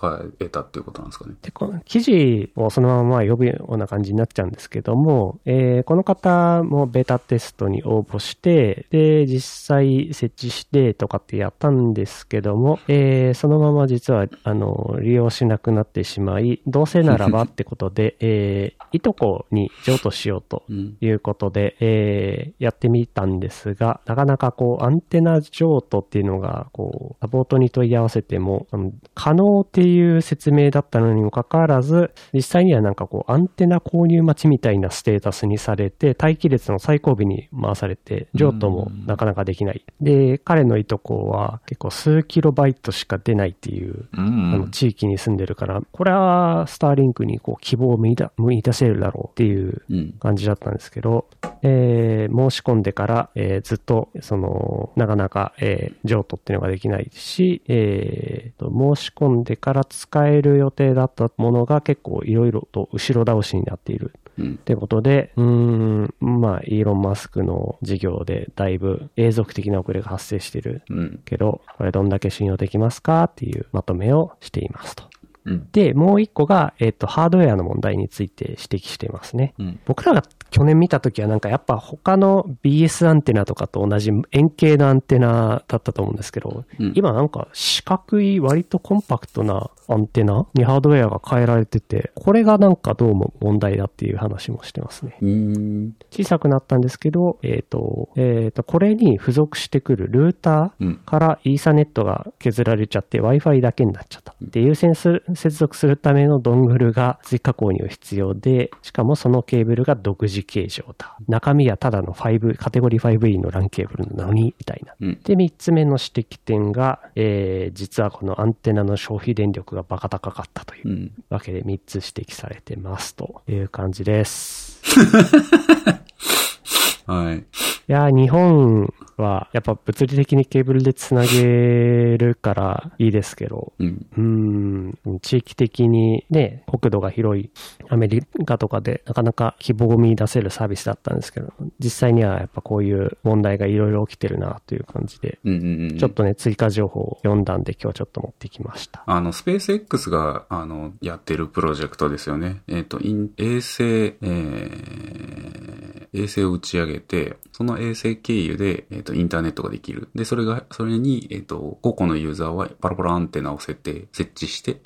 [0.03, 1.35] 使えたっていうことなんですかね。
[1.43, 20.97] で、この記事をそのまま呼ぶような感じになっちゃうんですけども、えーこの方もベータテストに応募して、で、実際設置してとかってやったんですけども、えーそのまま実は、あの、利用しなくなってしまい、どうせならばってことで、 えーいとこに譲渡しようとうん。
[21.01, 28.67] いうことで、えーやってみたんですが、なかなかこう、アンテナ譲渡っていうのが、こう、サポートに問い合わせても、
[29.15, 39.85] 可能っていう説明だったのにもかかわらず、実際にはなんかこう、アンテナ購入待ちみたいなステータスにされて、待機列の最後尾に回されて、譲渡もなかなかできない。
[40.01, 44.69] で、彼のいとこは結構数キロバイトしか出ないっていううあんの。
[44.69, 50.13] 地域に住んでるから、これはスターリンクにこう希望を見出見出せるだろうっていううん。
[50.21, 51.27] 感じだったんですけど、
[51.63, 64.57] えー申し込んでから、えーずっと、その、なかなか、えー譲渡っていうのができないし、えーと申し込んでから使える予定だったものが結構いろいろと後ろ倒しになっているうんっ。
[64.57, 71.21] てことで、うーん、まあ、イーロン・マスクの事業でだいぶ永続的な遅れが発生しているうん。
[71.25, 75.12] けど、これどんだけ信用できますかっていうまとめをしていますと。
[75.45, 75.69] うん。
[75.73, 79.55] で、もう一個が、えっ、と、ハードウェアの問題について指摘していますね。
[79.59, 79.81] うん。
[79.85, 95.17] 僕らが去年見たときはなんかやっぱ他の BS アンテナとかと同じ円形のアンテナだったと思うんですけど、うん今なんか四角い割とコンパクトなアンテナにハードウェアが変えられてて、これがなんかどうも問題だっていう話もしてますね。
[95.21, 95.93] うん。
[96.11, 100.95] 小さくなったんですけど、えっ、と、えっ、と、これに付属してくるルーターうん。
[100.97, 104.35] からイーサネットが削られちゃって Wi-Fi だけになっちゃった。
[104.41, 111.17] で、優先する接続するためのドングルが追加購入必要で、しかもそのケーブルが独自形状だ。
[111.29, 114.95] 中身はただの5、カテゴリー 5E の LAN ケーブルなのに、みたいな。
[115.01, 115.21] うん。
[115.25, 124.81] で、3つ目の指摘点が、えー実はこのアンテナの消費電力がバカ高かったといううんわけで3つ指摘されてますという感じです。
[127.07, 127.39] はい。
[127.39, 127.43] い
[127.89, 134.07] やー、日本はやっぱ物理的にケーブルでつなげるからいいですけど、うん。
[134.17, 137.51] うーん、地域的にね、国土が広い
[137.89, 145.63] アメリカとかでなかなか希望を見出せるサービスだったんですけど、実際にはやっぱこういう問題がいろいろ起きてるなという感じで、うんうん
[145.93, 145.99] うん。
[145.99, 149.03] ちょっとね、追加情報を読んだんで今日ちょっと持ってきました。
[149.07, 152.63] あの、スペース X が、あの、やってるプロジェクトですよね。
[152.69, 160.09] えっ、と、イン衛星、えー、衛星を打ち上げて、その衛星経由で、えっ、っ、と、インターネットができる。
[160.15, 164.81] で、それが、それに、えっ、と、5個のユーザーはパラパラアンテナを設定、設置して、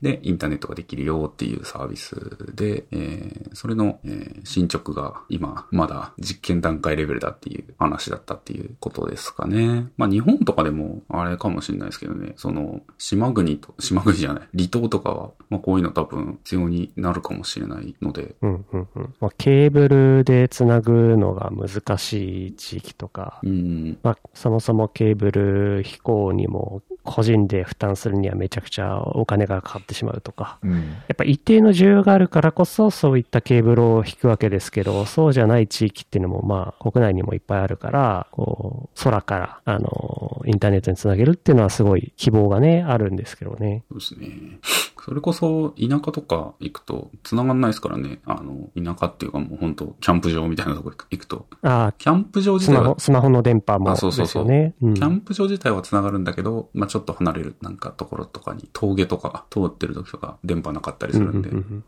[0.00, 2.14] で、インターネットができるよっていうサービス
[2.54, 9.88] で、えーそれの、えー進捗が今、まだ実験段階レベルだっていう話だったっていうことですかね。
[9.96, 19.14] まあ日本とかでもあれかもしれないですけどね、その、島国と、島国じゃない、離島とかは、まあこういうの多分必要になるかもしれないので、うんうんうん。
[19.20, 30.72] まあ、ケーブルでつなぐのが難しい地域とか、うん、まあ、そもそもケーブル飛行にも個人で負担するにはめちゃくちゃお金がかかってしまうとか、うん。
[30.72, 30.78] や
[31.12, 43.84] っぱ一定の需要があるからこそそういったケーブルを引くわけですけど、そうじゃない地域っていうのもまあ国内にもいっぱいあるから、こう空からあのインターネットにつなげるっていうのはすごい希望がね、あるんですけどね。
[43.90, 44.58] そうですね。
[45.04, 48.20] それこそ、田舎とか行くと、繋がんないですからね。
[48.24, 51.46] あの、田舎っていうかもう本当キャンプ場みたいなとこ行くと。
[51.60, 54.74] ああ、キャンプ場自体はスマホ、の電波もあそうそうそうよね。
[54.80, 61.50] うんキャンプ場自体は繋がるんだけど、まあちょっと離れるなんかところとかに、峠とか通ってる時とか電波なかったりするんで。
[61.50, 61.84] うんうんうんうん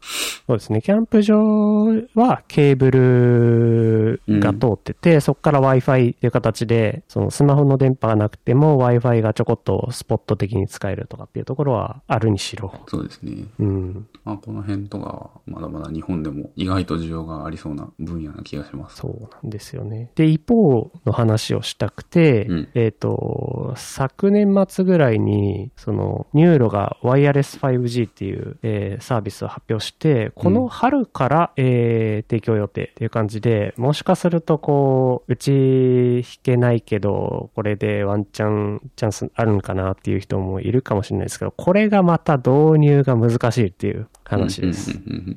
[0.47, 0.83] そうですね。
[0.83, 12.73] キャンプ場はケーブルが通ってて、そこから Wi-Fi っていう形で、そのスマホの電波がなくても Wi-Fi がちょこっとスポット的に使えるとかっていうところはあるにしろ。
[12.87, 13.45] そうですね。
[13.59, 14.09] うん。
[14.25, 18.97] まあこの辺とかは、まだまだ日本でも意外と需要がありそうな分野な気がします。
[18.97, 20.11] そうなんですよね。
[20.15, 44.93] で、一方の話をしたくて、うんえっ、と、昨年末ぐらいに、その、ニューロがワイヤレス 5G っていう、えーサービスを発表して、この春から、えー提供予定っていう感じで、もしかするとこう、うち引けないけど、これでワンチャンチャンスあるのかなっていう人もいるかもしれないですけど、これがまた導入が難しいっていう話です。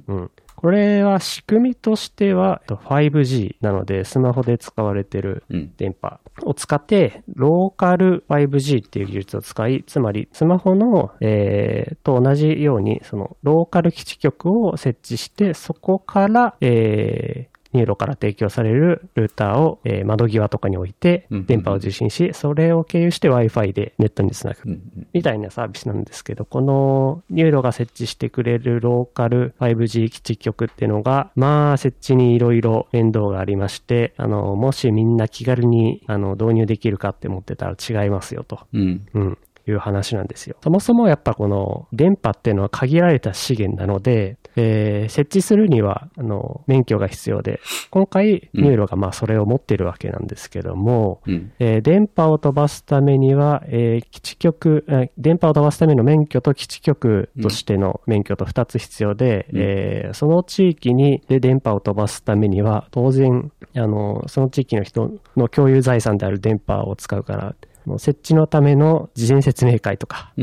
[0.08, 0.32] うん。
[0.56, 5.44] これは仕組みとしてはえっと 5G なので、スマホで使われてる。
[5.78, 24.80] 電波を使って、ローカル 5G っていう技術を使い、つまりスマホの、えーと同じように、そのローカル基地局を設置して、そこから、えー NURO から提供されるルーターを、えー窓際とかに置いて電波を受信し、それを経由して Wi-Fi でネットにつなぐ
[25.14, 38.62] みたいなサービスなんですけど、この NURO が設置してくれるローカル 5G 基地局っていうのが、まあ、設置にいろいろ面倒がありまして、あの、もしみんな気軽にあの導入できるかって思ってたら違いますよと。
[38.74, 39.08] うん。
[39.14, 39.38] うん。
[39.70, 40.56] いう話なんですよ。
[40.64, 51.52] そもそもやっぱこの電波っていうのは限られた資源なので、えー設置するにはあの免許が必要で、今回うん NURO がまあそれを持ってるわけなんですけども、うん。
[51.60, 67.56] えー電波を飛ばすためには、えー基地局、えー電波を飛ばすための免許と基地局としての免許と2つ必要で、うんえーその地域にで電波を飛ばすためには、当然、あの、その地域の人の共有財産である電波を使うから、
[67.98, 70.34] 設置のための事前説明会とか。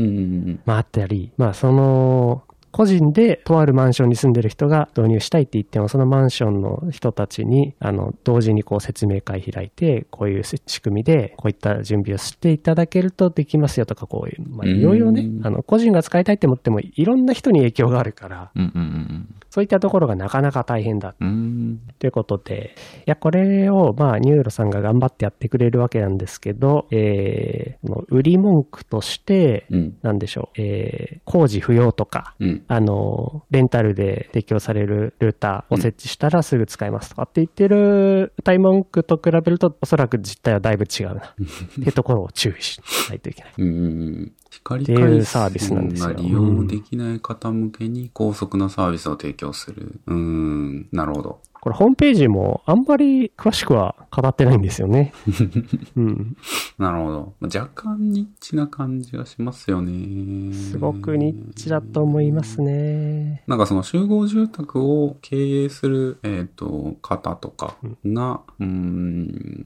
[0.65, 2.43] まああったり、まあその、
[2.77, 21.27] 個人でとあるマンションに住んでる人が導入したいって言っても、そのマンションの人たちに、あの、同時にこう説明会開いて、こういう仕組みで、こういった準備をしていただけるとできますよとか、こういう、まあいろいろねう、んあの、個人が使いたいって思っても、いろんな人に影響があるから、うんうんそういったところがなかなか大変だうん。
[21.27, 21.79] うん。
[21.97, 29.97] ということで、いや、これを、まあ、 NURO さんが頑張ってやってくれるわけなんですけど、えー、売り文句として、うん。
[30.03, 32.63] なんでしょう、えー、工事不要とか、うん。
[32.67, 41.21] あの、レンタルで提供されるルーターを設置したらすぐ使えますとかって言ってる歌い文句と比べると、おそらく実態はだいぶ違うな。
[41.31, 41.33] っ
[41.75, 43.53] ていうところを注意しないといけない。
[43.57, 44.31] うん。
[44.49, 49.99] 光っていう回サービスなんですよ利用できない方向けに高速なサービスを提供する。
[50.07, 50.87] うーん。
[50.91, 51.41] なるほど。
[51.61, 55.13] これホームページもあんまり詳しくは語ってないんですよね。
[55.95, 56.37] うん。
[56.77, 57.33] なるほど。
[57.41, 60.53] 若干ニッチな感じがしますよね。
[60.53, 63.43] すごくニッチだと思いますね。
[63.47, 69.65] なんかその集合住宅を経営する、えっ、と、方とかが、うーん、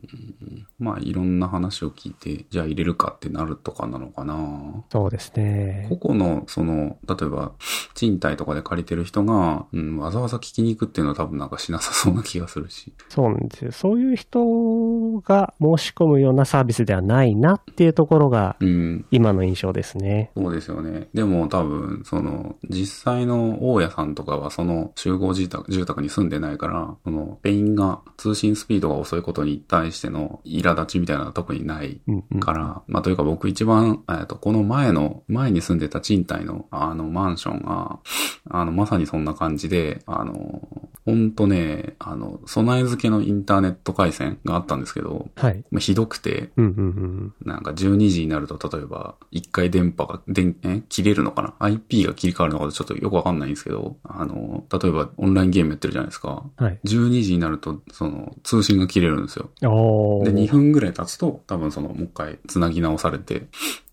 [0.79, 4.83] まあいろんな話を聞いて、じゃあ入れるかってなるとかなのかな。
[4.91, 5.87] そうですね。
[5.99, 7.51] 個々の、その、例えば、
[7.93, 12.93] 賃貸とかで借りてる人が、うん、わざわざ聞きに行くっていうのは多分なんかしなさそうな気がするし。
[13.09, 13.71] そうなんですよ。
[13.71, 20.31] そういう人が申し込むようなサービスではないなっていうところがうん、今の印象ですね。
[20.35, 21.09] そうですよね。
[21.13, 32.39] でも多分、その、実際の大家さんとかはその集合住宅住宅に住んでないから、その、ペインが通信スピードが遅いことに対しての苛立ちみたいなのは特にないうんうん。
[32.39, 37.99] から、まあというか僕一番、えっと、この前の、前に住んでた賃貸の、あの、マンションが、
[38.49, 40.61] あの、まさにそんな感じで、あの、
[41.05, 45.63] ほんとね、あの、備え付けのインターネット回線があったんですけど、はい。
[45.71, 47.47] まあ、ひどくて、うんうんうん。
[47.47, 56.43] なんか12時になると、例えば、一回電波が、電、え切れるのかな ?IP が切り替わるのかちょっとよくわかんないんですけど、あの、例えばオンラインゲームやってるじゃないですか。
[56.57, 56.79] はい。
[56.85, 59.49] 12時になると、その、通信が切れるんですよ。
[60.23, 63.47] で、2分ぐらい経つと、多分その、もう一回繋ぎ直されて、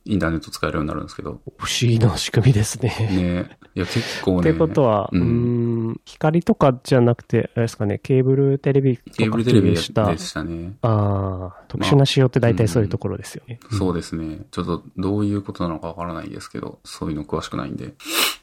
[0.09, 2.89] インターネット使えるようになるんですけど、不思議な仕組みですね。
[3.11, 4.51] ね、いや、結構ね。
[4.51, 10.77] ってことは、ううん光とかじゃなくて、あれですかね、ケーブルテレビとかケーブルテレビでした、したね。
[10.81, 13.61] ああ、特殊な仕様って大体そういうところですよね。
[13.71, 14.47] そうですね。
[14.51, 17.93] ちょっとどういうことなのかわからないですけど、そういうの詳しくないんで。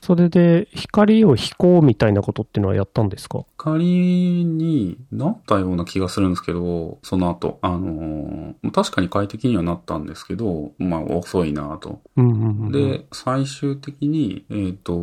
[0.06, 3.44] それで、光を飛行みたいなことっていうのはやったんですか？
[3.58, 12.02] 仮になったような気がするんですけど、その後、あのー確かに快適にはなったんですけど、まあ遅いなと。
[12.18, 12.72] うんうんうん。
[12.72, 14.94] で、最終的に、えっ、と、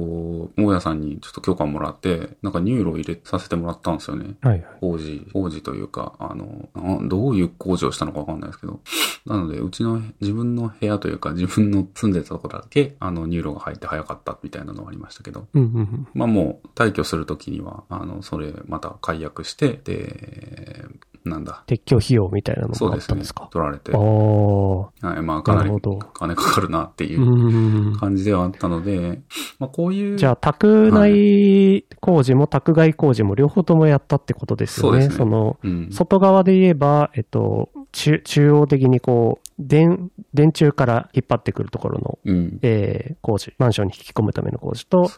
[0.56, 4.34] 大家さんにちょっと許可もらって、なんか NURO を入れさせてもらったんですよね。
[4.40, 4.64] はいはい。
[4.80, 8.80] 工事、工事というか、あの、などういう工事をしたのかわかんないですけど、
[9.26, 16.06] なので、うちの、自分の部屋というか、自分の住んでたところだけ、あの、 NURO が入って早かったみたいなのはありましたけど、うんうんうん。
[16.14, 20.84] まあもう、退去するときには、あの、それ、また解約して、で、
[21.24, 21.62] なんだ。
[21.68, 23.48] 撤去費用みたいなのもあったんですか？。
[23.52, 25.70] 取られてああ、、はい、まあ、かなり
[26.14, 27.96] 金かかるなっていう。
[27.98, 29.20] 感じではあったので、
[29.58, 35.10] まあ、こういう、じゃあ、宅内工事も宅外工事も両方ともやったってことですよね。
[35.10, 42.58] そねの、うん、外側で言えば、えっと、中中央的にこう、電、電柱から引っ張ってくるところの、うん。
[42.62, 45.08] えー工事、マンションに引き込むための工事と。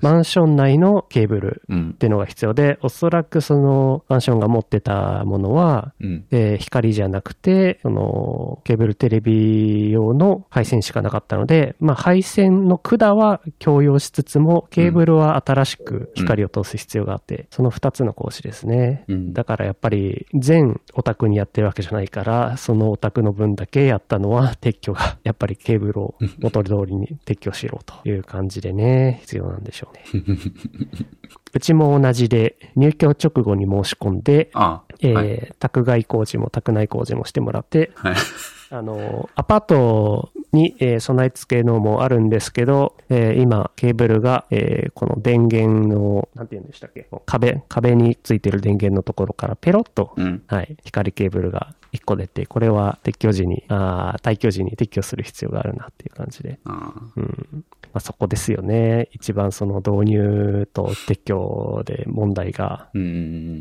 [0.00, 1.94] マンション内のケーブルうんっ。
[1.94, 6.24] ていうのが必要で、おそらくそのマンションが持ってたものは、うん。
[6.30, 19.04] えー光じゃなくて、そのケーブルテレビ用の配線しかなかったので、まあ配線の管は共用しつつも、ケーブルは新しく光を通す必要があって、その2つの工事ですね。
[19.08, 19.32] うん。
[19.32, 30.24] だからやっぱり全オタクにやってるわけじゃないから、そのオタクの分だけやったのは撤去が、 やっぱりケーブルを元通りに撤去しろという感じでね、必要なんでしょうね。
[31.54, 35.54] うちも同じで、入居直後に申し込んで、あ、えーはい。
[35.58, 38.14] 宅外工事も宅内工事もしてもらって、はい。
[38.70, 50.42] あの、アパートに、えー備え付けのもあるんですけど、えー今、ケーブルが、えーこの電源の、なんて言うんでしたっけ、壁、壁についてる電源のところからペロッと、うん。
[50.46, 56.58] はい、光ケーブルが1個出て、これは撤去時に、あー退去時に撤去する必要があるなっていう感じで。
[56.64, 57.64] あうん。
[57.92, 59.08] まあ、そこですよね。
[59.12, 62.88] 一番その導入と撤去で問題が。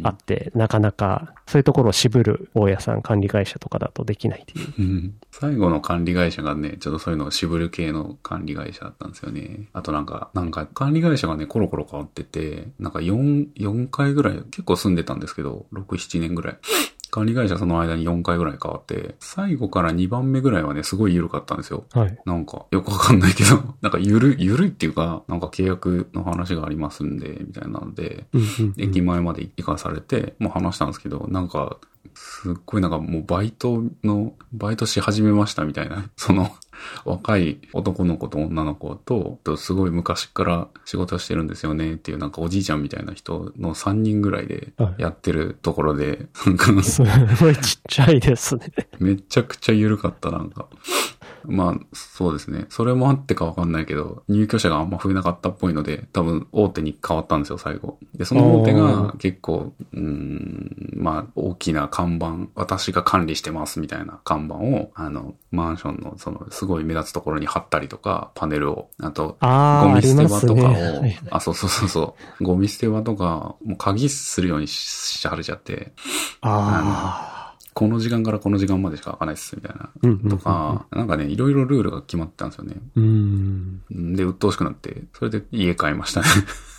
[0.03, 4.73] あって、なかなかそういうところを渋る大家さん、管理会社とかだとできないっていう。
[4.79, 9.69] うん最後の管理会社がね、ちょっとそういうのを渋る系の管理会社だったんですよね。
[9.73, 16.57] あとなんか、なんか管理会社がね、コロコロ変わってて、なんか4、4回ぐらい、結構住んでたんですけど、6、7年ぐらい。
[17.11, 21.83] 管理会社その間に4回ぐらい変わって、最後から2番目ぐらいはね、すごい緩かったんですよ。
[21.91, 22.17] はい。
[22.25, 31.77] なんか、よくわかんないけど、 なんかゆる、ゆるいっていうか、なんか契約の話がありますんで、みたいなので、うんうんうん駅前まで行かされて、もう話したんですけど、なんか、
[32.15, 36.51] すっごいなんかもうバイトの、バイトし始めましたみたいな、その、
[37.05, 48.71] 若い男の子と女の子と、とすごい昔から仕事してるんですよねっていうなんかおじいちゃんみたいな人の3人ぐらいではいやってるところで、 なんかすごいちっちゃいですね。
[48.99, 50.67] めちゃくちゃ緩かった、なんか。
[51.45, 52.65] まあ、そうですね。
[52.69, 57.97] それもあってかわかんないけど、入居者があんま増えなかったっぽいので、多分大手に変わったんですよ、最後。
[58.15, 71.19] で、その大手が結構、うーん、まあ、大きな看板、私が管理してますみたいな看板を、あの、マンションの、その、すごい目立つところに貼ったりとか、パネルを、あと、ああ、ゴミ捨て場とかを、ね。
[71.29, 75.93] あ、そうそうそうそう、ゴミ捨て場とか、もう鍵するようにししはれちゃって、
[76.41, 77.30] あ
[77.73, 80.29] この時間からこの時間までしか開かないっす、みたいな。
[80.29, 82.75] とか、なんかね、いろいろルールが決まってたんですよね。
[82.77, 82.79] あ。
[82.95, 83.81] うん。
[84.15, 86.27] で、鬱陶しくなって、それで家買いましたね。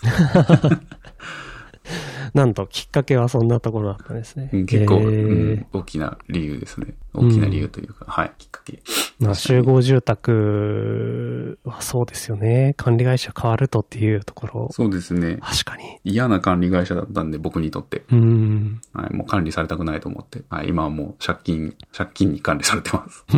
[2.34, 4.48] なんと、きっかけはそんなところだったんですね。
[4.66, 6.94] 結構、へーうん大きな理由ですね。
[7.14, 8.82] 大きな理由というか、はい、きっかけ。
[9.18, 12.74] まあ、集合住宅はそうですよね。
[12.76, 14.68] 管理会社変わるとっていうところ。
[14.70, 15.38] そうですね。
[15.42, 15.98] 確かに。
[16.04, 18.04] 嫌な管理会社だったんで、僕にとって。
[18.10, 18.80] うん。
[18.92, 20.42] はい、もう管理されたくないと思って。
[20.48, 23.24] はい、今はもう借金、借金に管理されてます。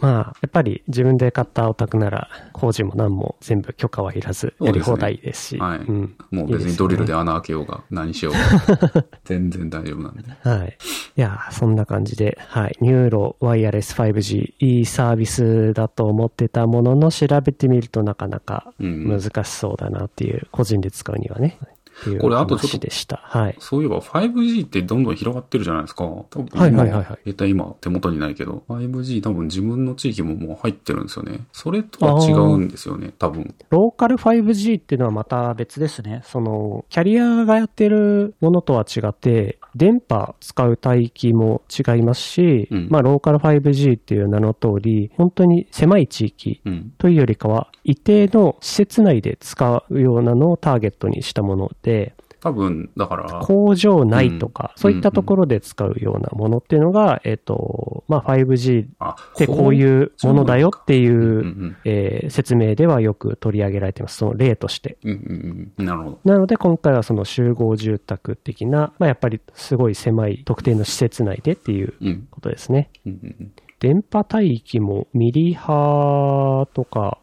[0.00, 5.58] まあ、やっぱり自分で買ったお宅なら、工事も何も全部許可はいらず、やり放題ですし。
[5.58, 6.16] はいうん。
[6.30, 10.22] もう別にドリルで穴開けようが、何しようが、 全然大丈夫なんで。
[10.42, 10.78] はい。
[11.16, 12.76] いや、そんな感じで、はい。
[12.80, 21.58] ニューロワイヤレス 5G、いいサービスだと思ってたものの、調べてみるとなかなかうん難しそうだなっていう、個人で使うにはね。
[22.00, 23.20] っていうこれあとちょっと話でした。
[23.24, 23.56] はい。
[23.58, 26.04] そういえば 5G ってどんどん広がってるじゃないですか。
[26.04, 31.46] 多分はいはいはいはい携帯今手元にないけど、5G 多分自分の地域ももう入ってるんですよね。
[31.52, 33.54] それとは違うんですよね、多分。
[33.70, 36.22] ローカル 5G っていうのはまた別ですね。
[36.24, 46.92] その、キャリアがやってるものとは違って、電波使う帯域も違いますし、うんまあ、ローカル 5G っていう名の通り、本当に狭い地域うん。
[46.98, 64.18] というよりかは、一定の施設内で使うようなのをターゲットにしたもので、多分、だから、工場内とか、うんそういったところで使うようなものっていうのが、えっ、と、まあ、5G っあ、てこういうものだよっていうんうう、んえー説明ではよく取り上げられています。
[64.18, 64.98] その例として。
[65.04, 65.10] うん。
[65.10, 65.84] うんうんうん。
[65.86, 66.20] なるほど。
[66.24, 72.28] なので今回はその集合住宅的な、まあ、やっぱりすごい狭い特定の施設内でっていううん。
[72.30, 72.90] ことですね。
[73.06, 73.52] うんうんうん。
[73.80, 77.18] 電波帯域もミリ波とか、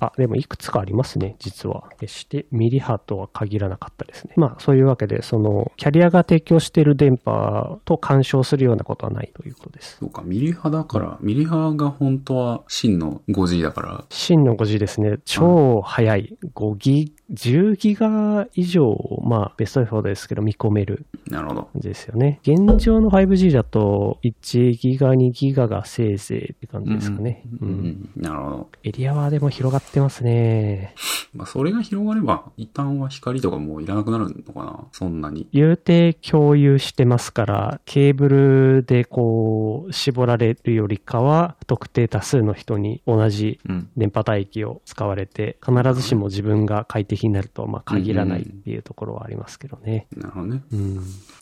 [0.00, 1.84] あ、でもいくつかありますね、実は。
[1.98, 4.32] 決してミリ波とは限らなかったですね。
[4.36, 9.98] まあそういうわけで、そのキャリアが提供している電波と干渉するようなことはないということです。
[10.00, 15.18] そうか、ミリ波だから、ミリ波が本当は真の 5G だから、真の 5G ですね。
[15.26, 16.36] 超速い。
[16.54, 21.68] 5ギ、10ギガ以上、まあベストエフォードですけど見込めるなるほど。
[21.74, 22.40] ですよね。
[22.42, 27.44] 現状の 5G だと、1ギガ、2ギガがせいぜいって感じですかね。
[27.60, 28.22] ううんんうん。
[28.22, 28.68] なるほど。
[28.82, 30.94] エリアはでも広がってますね。
[31.32, 35.48] まあ、それが広がれば、一旦は光とかもういらなくなるのかなそんなに。
[35.52, 43.88] 言うて共有してますから、ケーブルでこう、絞られるよりかは、不特定多数の人に同じうん。
[43.96, 50.06] 電波帯域を使われて、必ずしも自分が快適になるとはまあ限らないっていうところはありますけどね。
[50.16, 50.62] なるほどね。
[50.72, 51.00] うん。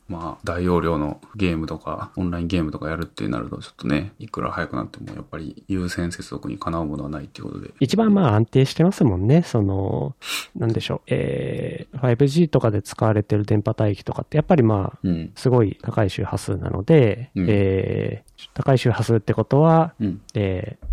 [0.08, 7.70] まあ、大容量のゲームとか、オンラインゲームとかやるってなると、ちょっとね、いくら早くなっても、やっぱり優先接続にかなうものはないっていうことで。
[7.80, 9.42] 一番まあ安定してますもんね。
[9.42, 10.16] その、
[10.56, 11.00] なんでしょう。
[11.08, 15.32] えー、5G とかで使われてる電波帯域とかって、やっぱりまあ、うん。
[15.34, 20.20] すごい高い周波数なので、うんえー高い周波数ってことは、うん。
[20.34, 20.87] えー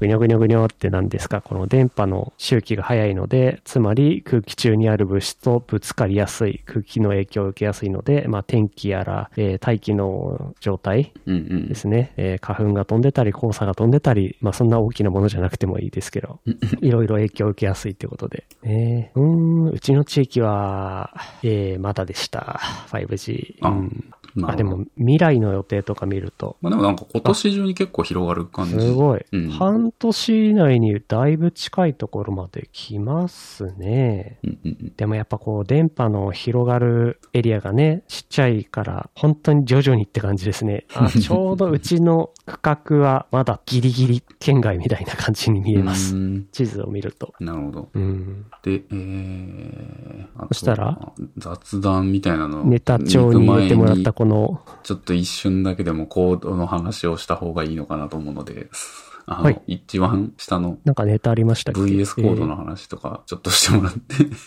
[0.00, 11.74] ぐにょぐにょぐにょって何ですか、この電波の周期が速いので、つまり空気中にある物質とぶつかりやすい、空気の影響を受けやすいので、まあ、天気やら、えー大気の状態うんうんで。
[11.74, 16.40] すね、えー花粉が飛んでたり、黄砂が飛んでたり、まあ、そんな大きなものじゃなくてもいいですけど、
[16.80, 18.44] いろいろ影響を受けやすいということで。
[18.62, 22.58] ね、うーん、うちの地域は、えーまだでした。
[22.90, 23.56] 5G。
[23.60, 24.04] あうん
[24.36, 28.72] あ、なるほどでも、未来の予定とか見ると、まあでもなんか今年中に結構広がる感じ。
[28.72, 29.24] すごい。
[29.32, 34.38] うん半年以内にだいぶ近いところまで来ますね。
[34.42, 34.92] うんうんうん。
[34.96, 40.86] でもやっぱこう電波の広がるエリアがね、ちっちゃいから、本当に徐々にって感じですね。
[40.94, 42.58] あ ちょうどうちの区
[42.96, 46.14] 画はまだギリギリ県外みたいな感じに見えます。
[46.16, 47.32] うん地図を見ると。
[47.40, 47.88] なるほど。
[47.94, 48.46] うん。
[48.62, 50.98] で、えー、そしたら？
[51.36, 58.68] 雑談みたいなのネタ帳に入れてもらったこの、ちょっと一瞬だけでもコードの話をした方がいいのかなと思うので、
[59.24, 59.62] あの、はい。
[59.66, 62.36] 一番下のなんかネタありましたっけ？VS コー。
[62.36, 64.00] ドえの話とかちょっとしてもらって。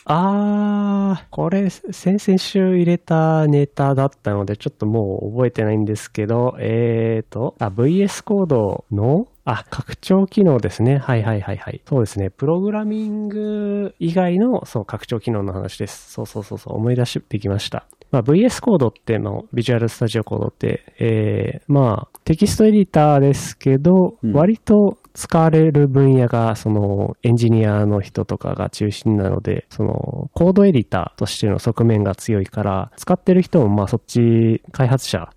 [0.05, 10.99] あー、これ、先々週入れたネタだったので、ちょっともう覚えてないんですけど、えーと、あ、VS コードの、あ、拡張機能ですね。
[10.99, 11.81] はいはいはいはい。
[11.85, 12.29] そうですね。
[12.29, 16.11] プログラミング以外の、そう、拡張機能の話です。
[16.11, 17.85] そうそうそうそう、思い出してきました。
[18.11, 35.29] まあ、VS コードっての、ビジュアルスタジオコードって、えー、まあ、テキストエディターですけど、うん割と使われる分野が、その、エンジニアの人とかが中心なので、その、コードエディターとしての側面が強いから、使ってる人も、まあ、そっち、開発者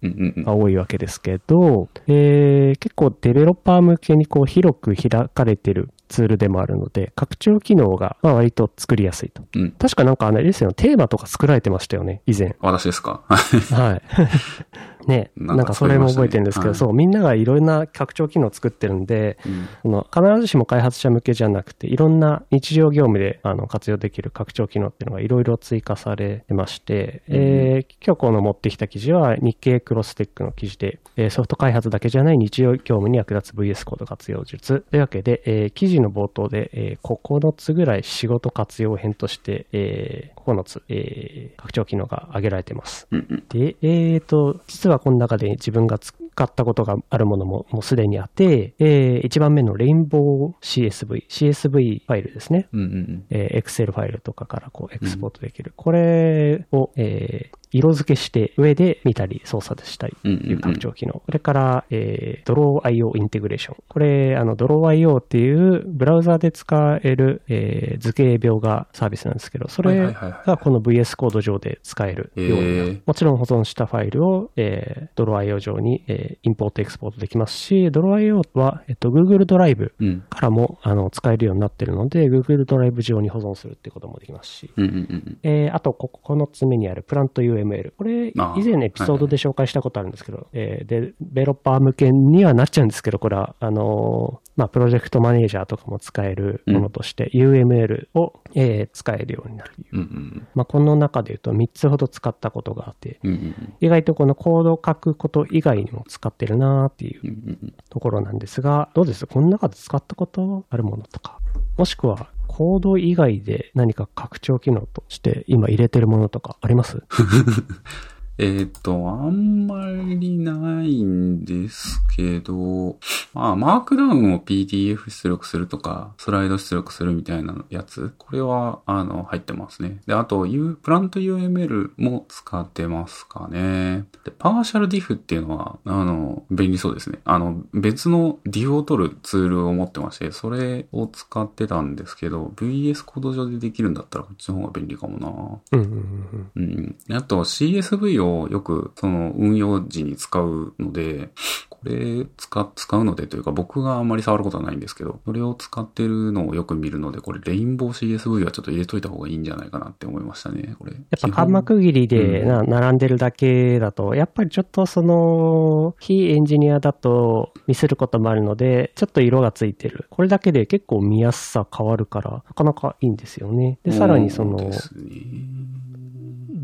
[0.45, 9.43] が多いわけですけど、えー結構デベロッパー向けにこう広く開かれてるツールでもあるので、拡張機能がまあ割と作りやすいと。
[9.55, 9.70] うん。
[9.72, 12.57] 確かなんかあれですよ、テーマとか作られてましたよね、以前。
[12.61, 13.22] 私ですか？
[13.29, 14.03] はい。
[15.07, 16.75] ね、ななんんかかそれも覚えてるんですけど、はい。
[16.75, 19.69] そう、みんながいろんな拡張機能を作ってるんで、うん。
[19.83, 27.37] その必ずしも開発者向けじゃなくて、いろんな日常業務であの活用できる拡張機能っていうのがいろいろ追加されてまして、うん。
[27.37, 34.81] えー今日この持ってきた記事は日経クロステックの記事で、えーソフト開発だけじゃない日常業務に役立つ VS コード活用術。
[34.91, 43.07] というわけで、えー記事の冒頭で、えー9つぐらい仕事活用編として、えー9つ、えー拡張機能が挙げられています。
[43.11, 43.45] うんうん。
[43.49, 45.99] で、えーと、実はこの中で自分が
[46.37, 52.68] つ使ったことがあるものももうすでにあって、え1番目のレインボー CSV、CSV ファイルですね。
[52.72, 55.72] うんうんえー Excel ファイルとかからこうエクスポートできる。
[55.76, 61.14] これを、えー色付けして上で見たり操作したりという拡張機能。
[61.14, 63.76] これから、えー、Draw.io インテグレーション。
[63.89, 72.66] これ、あの、Draw.io っていうブラウザで使える、えー図形描画サービスなんですけど、それがこの VS コード上で使えるようになる。
[72.66, 80.24] えーもちろん保存したファイルを、えー、Draw.io 上に、えーインポート、エクスポートできますし、Draw.io は、えっと、Google ドライブうん。
[80.29, 87.93] からもあの使えるようになってるので、Google ドライブ上に保存するってこともできますし、うんうんうんえーあと、こここのつ目にあるプラント UML。
[87.97, 99.73] これ、以前エピソードで紹介したことあるんですけど、えーデベロッパー向けにはなっちゃうんですけど、これは、あのーまあ、プロジェクトマネージャーとかも使えるものとして、UML を、えー使えるようになる。
[99.93, 99.99] うん。
[99.99, 103.75] うんまあ、この中で言うと3つほど使ったことがあって、うんうんうん。
[103.81, 107.59] 意外とこのコードを書くこと以外にも使ってるなーっていう
[107.91, 109.27] ところなんですが、どうです？
[109.27, 111.39] この中で使ったことあるものとか、
[111.77, 117.03] もしくはコード以外で何か拡張機能として今入れてるものとかあります？
[118.39, 122.99] えーっと、あんまりないんですけど、
[123.32, 130.03] まあ、マークダウンを PDF 出力するとか、スライド出力するみたいなやつ、これは、あの、入ってますね。
[130.07, 134.05] で、あと、U、プラント UML も使ってますかね。
[134.24, 137.20] で、パーシャルディフっていうのは、あの、便利そうですね。
[137.24, 145.78] あの、別のディフを取るツールを持ってまして、それを使ってたんですけど、VS コード上でできるんだったらこっちの方が便利かもな。
[145.78, 147.16] うんうんうんうん。
[147.16, 151.31] あと CSV をよくその運用時に使うので、
[151.70, 160.93] これ使、使うのでというか僕があんまり触ることはないんですけど、それを使ってるのをよく見るので、これレインボー CSV はちょっと入れといた方がいいんじゃないかなって思いましたね、これ。
[160.93, 170.07] やっぱ間幕切りでな並んでるだけだと、やっぱりちょっとその、非エンジニアだと見せることもあるので、ちょっと色がついてる。
[170.11, 173.79] これだけで結構見やすさ変わるから、なかなかいいんですよね。
[173.83, 174.59] で、さらにその。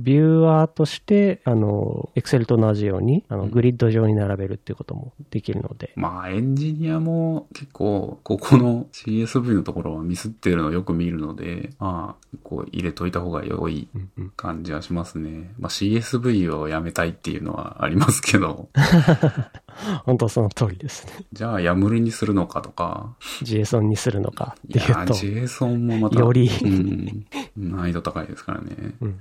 [0.03, 5.93] ビューアーとして、あの、Excel と同じように、あの、グリッド上に並べるっていうこともできるので。
[5.97, 15.53] まあ、エンジニアも結構、ここの CSV のところはミスってるのをよく見るので、まあ、こう入れといた方が良いうんうん感じはしますね。
[15.59, 18.69] まあ CSV をやめたいっていうのはありますけど、
[20.05, 21.27] 本当その通りですね。
[21.33, 27.27] じゃあヤムルにするのかとか、JSON にするのかっていうと、JSON もまた、よりうん、
[27.57, 28.77] 難易度高いですからね。
[29.01, 29.19] うんうん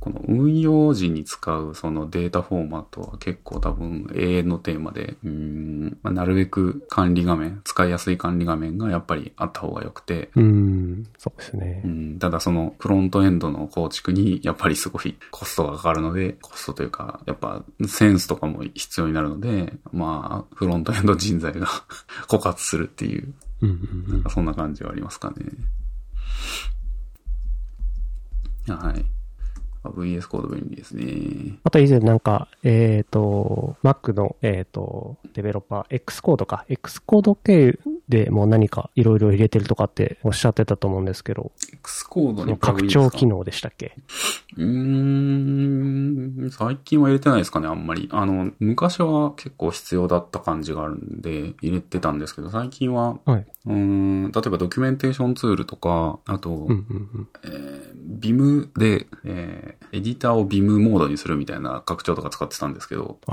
[0.00, 11.88] この運用時に使うそのデータフォーマットは結構多分永遠のテーマで、うん、まあ、なるべく管理画面、使いやすい管理画面がやっぱりあった方が良くて、うん、そうですねう。
[11.88, 21.66] ん、ただそのフロントエンドの構築にやっぱりすごいコストがかかるので、コストというか、やっぱセンスとかも必要になるので、まあ、フロントエンド人材が
[22.26, 25.44] 枯渇するっていう、うんなんかそんな感じはありますかね。
[28.74, 29.19] はい。
[29.88, 31.58] VS コード便利ですね。
[31.64, 36.66] あと以前なんか、えっ、と、Mac の、えっ、と、デベロッパー、X コードか。
[36.68, 37.78] X コード系
[38.08, 43.96] でも何かいろいろ入れてるとかっておっしゃってたと思うんですけど、X コードに拡張機能でしたっけ？
[44.56, 44.64] うー
[46.46, 48.08] ん、最近は入れてないですかね、あんまり。
[48.12, 53.46] あの、昔は結構必要だった感じがあるんで、入れてたんですけど、最近は、はい。
[53.66, 57.28] うーん、例えばドキュメンテーションツールとか、あと、うんうんうん。
[57.44, 63.18] えー、ビムで、えーエディターをビムモードにするみたいな拡張とか使ってたんですけど。
[63.26, 63.32] そ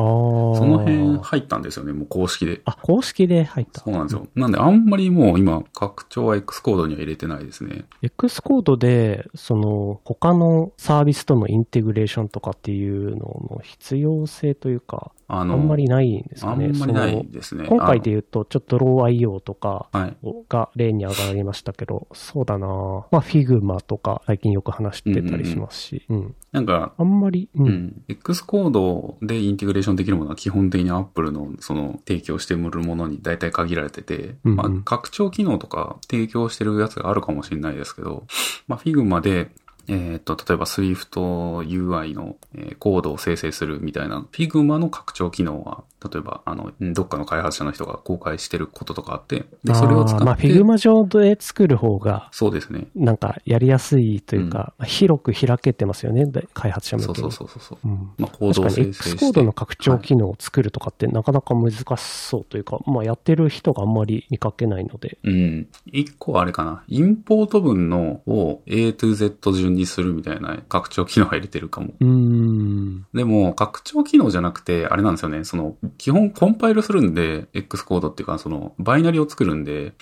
[0.66, 2.62] の辺入ったんですよね、もう公式で。
[2.66, 3.82] あ、公式で入った。
[3.82, 4.28] そうなんですよ。
[4.34, 7.86] なんであんまりもう今、拡張は X コードには入れてないですね。
[8.02, 13.18] X スコードで、その、他のサービスとのインテグレーションとかっていうの
[13.50, 16.68] の必要性というか、ああの、んまりないんですあかね。
[16.68, 17.66] んまりないですね。
[17.68, 20.46] 今回で言うと、ちょっと RAW.io とかあのはい。
[20.48, 26.36] が例に上がりましたけど、そうだなまあ Figma とか最近よく話してたりしますし、うん。
[26.54, 27.64] なんか、あんまり、う。
[27.64, 28.02] うんん。
[28.08, 38.26] X コードでインテグレーションできるものは基本的に Apple のその提供してもるものに大体限られてて、うんうんまあ拡張機能とか提供してるやつがあるかもしれないですけど、
[38.68, 39.52] まあ Figma で
[39.88, 42.36] えっ、と、例えば Swift UI の、
[42.80, 52.88] コードを生成するみたいな Figma の拡張機能は、例えば、あの、どっかの開発者の人が公開してることとかあって、で、それを使って、あーまあ Figma 上で作る方が、そうですね。
[52.96, 57.16] なんかやりやすいというか、広く開けてますよね、で開発者向けに。
[57.16, 57.88] そうそうそうそう。
[57.88, 59.10] うんまあ、コードを確かに生成して。
[59.10, 65.18] X コードの拡張機能を作るとかってなかなか難しそうというか、まあやってる人があんまり見かけないので。
[65.24, 65.68] うん。
[65.88, 66.84] 一個あれかな。
[66.88, 71.94] インポート文のを A to Z 順にするみたいな拡張機能が入れてるかも。
[72.00, 73.06] うーん。
[73.14, 75.44] でも、拡張機能じゃなくて、あれなんですよね。
[75.44, 79.94] その基本コンパイルするんで、X コードっていうか、その、バイナリを作るんで、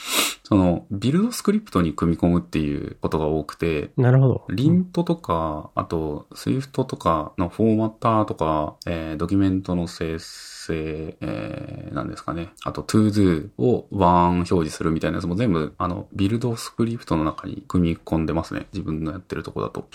[0.48, 4.46] その、ビルドスクリプトに組み込むっていうことが多くて、なるほど。
[4.50, 12.50] リントとか、あと、Swift とかのフォーマッターとか、えー、ドキュメントの生成、えー、なんですかね。
[12.64, 18.68] あと、ToDo をワン表示するみたいなやつも全部、あの、ビルドスクリプトの中に組み込んでますね。
[18.72, 19.90] 自分のやってるとこだと。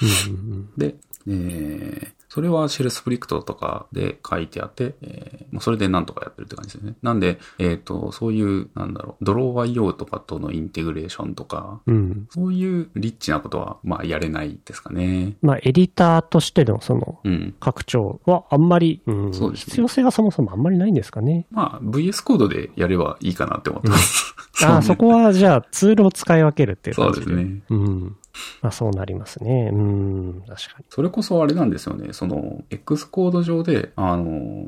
[0.76, 0.96] で、
[1.28, 6.94] えー、それはシェルスプリクトとかで書いてあって、えー、もうそれでなんとかやってるって感じですね。
[7.02, 12.26] なんで、えっ、と、そういう、なんだろう、ドロー IO とかとのインテグレーションとか、うん。
[12.30, 15.36] そういうリッチなことは、まあ、やれないですかね。
[15.42, 17.54] まあ、エディターとしてのそのうん。
[17.60, 21.46] 拡張はあんまり、うんそうですね必要性がそもそもあんまりないんですかね。
[21.50, 24.34] まあ、VS コードでやればいいかなって思ってます。
[24.64, 27.34] ああ、そこはじゃあツールを使い分けるっていうそう感じで。
[27.36, 27.62] ですね。
[27.70, 28.16] うん。
[28.62, 29.70] まあそうなりますね。
[29.72, 30.84] うん、確かに。
[30.88, 32.12] それこそあれなんですよね。
[32.12, 34.66] その、X コード上で、あの、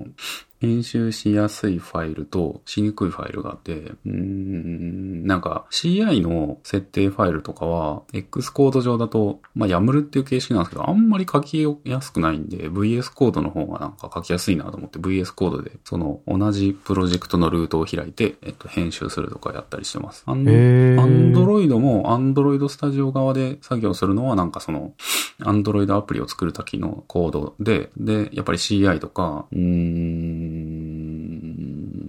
[0.63, 20.23] 編集しやすいファイルとしにくいファイルがあって、うーん、なんか CI の設定ファイルとかは、X コード上だと、まあ YAML っていう形式なんですけど、あんまり書きやすくないんで、VS コードの方がなんか書きやすいなと思って、VS コードで、その同じプロジェクトのルートを開いて、えっと、編集するとかやったりしてます。
[20.29, 24.93] アンドロイドも、アンドロイドスタジオ側で作業するのは、なんかその、
[25.41, 30.52] アンドロイドアプリを作る時のコードで、で、やっぱり CI とか、うーん、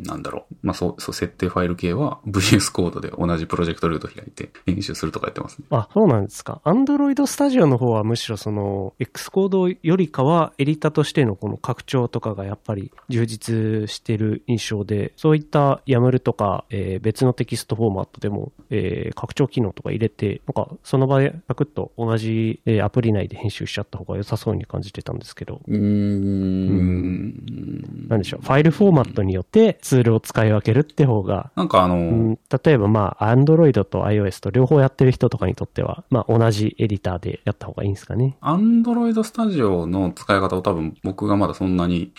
[0.05, 0.52] なんだろう。
[0.63, 5.65] まあ、そう、そう、設定ファイル系は VS コードで同じプロジェクトルート開いて編集するとかやってますね。
[5.69, 6.61] あ、そうなんですか。
[6.65, 28.07] Android Studio の方はむしろその、X コードよりかは、エディタとしてのこの拡張とかがやっぱり充実してる印象で、そういった YAML とか、えー別のテキストフォーマットでも、えー拡張機能とか入れて、なんかその場でパクッと同じ、えーアプリ内で編集しちゃった方が良さそうに感じてたんですけど、うーん。
[28.07, 38.37] なんでしょう、ファイルフォーマットによってツールを使い分けるって方が、なんかあの、うん、例えばまあ、Android と iOS と両方やってる人とかにとっては、まあ同じエディターでやった方がいいんですかね。
[38.41, 42.13] アンドロイドスタジオの使い方を多分僕がまだそんなに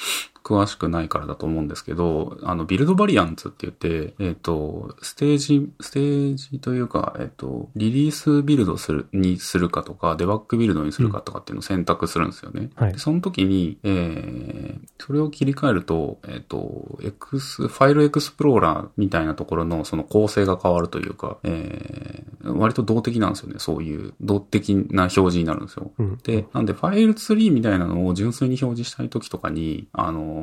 [0.45, 12.71] 詳しくないからだと思うんですけど、あの、ビルドバリアンツって言って、えっ、と、ステージ、ステージというか、えっ、と、リリースビルドする、にするかとか、デバッグビルドにするかとかっていうのを選択するんですよね。
[12.75, 23.57] はいでその時に、えー、それを切り替えると、えっ、と、X、ファイルエクスプローラーみたいなところのその構成が変わるというか、えー、割と動的なんですよね。
[23.59, 25.91] そういう動的な表示になるんですよ。
[25.99, 26.19] うん。
[26.19, 30.34] で、なんでファイルツリーみたいなのを純粋に表示したい時とかに、あの、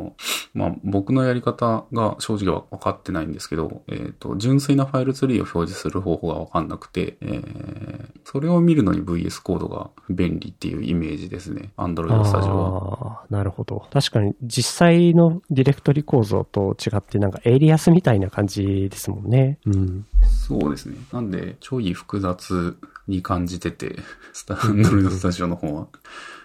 [0.53, 11.71] まあ、僕のやり方が正直は分かってないんですけど、えっ、と、純粋なファイルツリーを表示する方法が分かんなくて、えー、それを見るのに VS コードが便利っていうイメージですね。
[11.77, 13.23] Android Studio は。
[13.29, 13.85] なるほど。
[13.91, 19.57] 確かに実際のディレクトリ構造と違ってなんかエイリアスみたいな感じですもんね。
[19.65, 20.05] うん。
[20.47, 20.97] そうですね。
[21.13, 22.77] なんで、ちょい複雑
[23.07, 23.95] に感じてて、
[24.33, 25.87] スタ Android Studio の方は。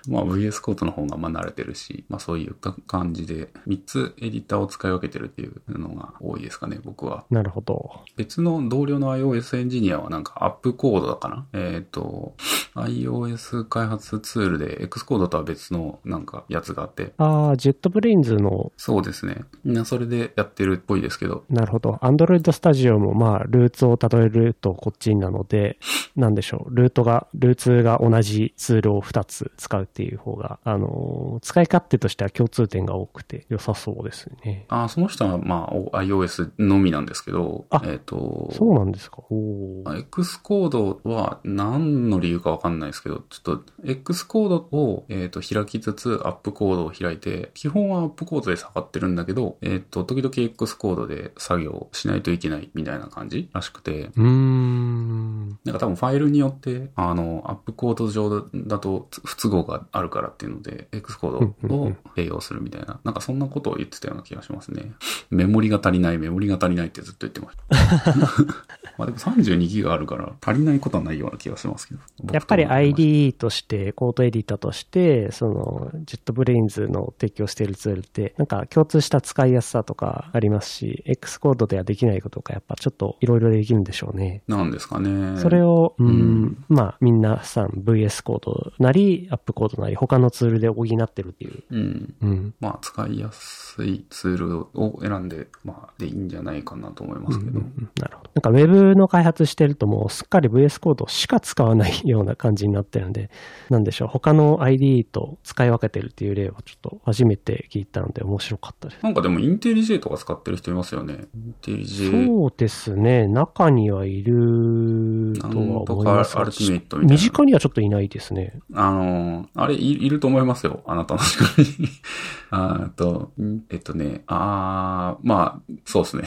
[0.09, 2.55] まあ VS コードの方がまあ慣れてるし、まあそういう
[2.87, 7.25] 感じで3つエディターを使い分けてるっていうのが多いですかね、僕は。
[7.31, 8.01] なるほど。
[8.17, 11.47] 別の同僚の iOS エンジニアはなんか AppCode だかな？
[11.53, 12.35] えっ、と、
[12.75, 19.45] iOS 開発ツールで X コードとは別のなんかやつがあって、ああ、 JetBrains の、そうですね。
[19.65, 21.99] みんなそれでやってるっぽいですけど、なるほど。
[22.03, 25.79] Android Studio もまあ、ルーツをたどれるとこっちなので、
[26.15, 26.75] なんでしょう。
[26.75, 34.67] ルートが、ルーツが同じツールを2つ使うっていう方が、あのー使い勝手としては共通点が多くて良さそうですね。
[34.69, 39.23] あその人はまあお iOS のみなんですけどあ、えっ、と、そうなんですか？
[39.31, 55.49] おー X コードは何の理由かわかんないですけど、ちょっと X コードを、えー、と開きつつアップコードを開いて、基本はアップコードで下がってるんだけど、えっ、と、時々 X コードで作業しないといけないみたいな感じらしくて、うーん。
[55.65, 64.93] なんか多分ファイルによって、あの、アップコード上だと不都合があるからっていうので、X コードを併用するみたいな、なんかそんなことを言ってたような気がしますね。
[65.31, 68.45] メモリが足りない、メモリが足りないってずっと言ってました。
[68.99, 72.01] まあでも32ギガあるから足りないことはないような気がしますけど。
[72.33, 84.43] やっぱり僕とし ID として、コードエディターとして、その、 JetBrains の提供しているツールって、なんか共通した使いやすさとかありますし、X コードではできないことがやっぱちょっといろいろできるんでしょうね。
[84.49, 85.39] たなんですかね。
[85.39, 91.63] それを、うん、うんまあ、みんなさん VS コードなり、 AppCode なり、他のツールで補ってるっていう。
[91.71, 92.15] うん。
[92.21, 92.55] うん。
[92.61, 97.61] まあ、使いやすいツールを選んで、まあ、でいいんじゃないかなと思いますけど。
[97.61, 98.31] うんなるほど。
[98.35, 103.31] なんか Web の開発してるともうすっかり VS コードしか使わないような感じになってるんで、
[103.71, 104.09] なんでしょう。
[104.09, 109.03] 他の ID と使い分けてるっていう例はちょっと初めて聞いたので面白かったです。
[109.03, 111.27] なんかでも、インテリジェとか使ってる人いますよね。
[111.35, 112.27] インテリジェ。
[112.27, 113.27] そうですね。
[113.29, 118.59] 中にはいるとは思いますなんとかアルティメットみたいな身近にはちょっといないですね。
[118.75, 120.83] あの、あれい、いると思いますよ。
[120.87, 121.89] あなたの近くに。
[122.51, 123.33] あーと、
[123.71, 126.25] えっとね、あー、まあ、そうですね。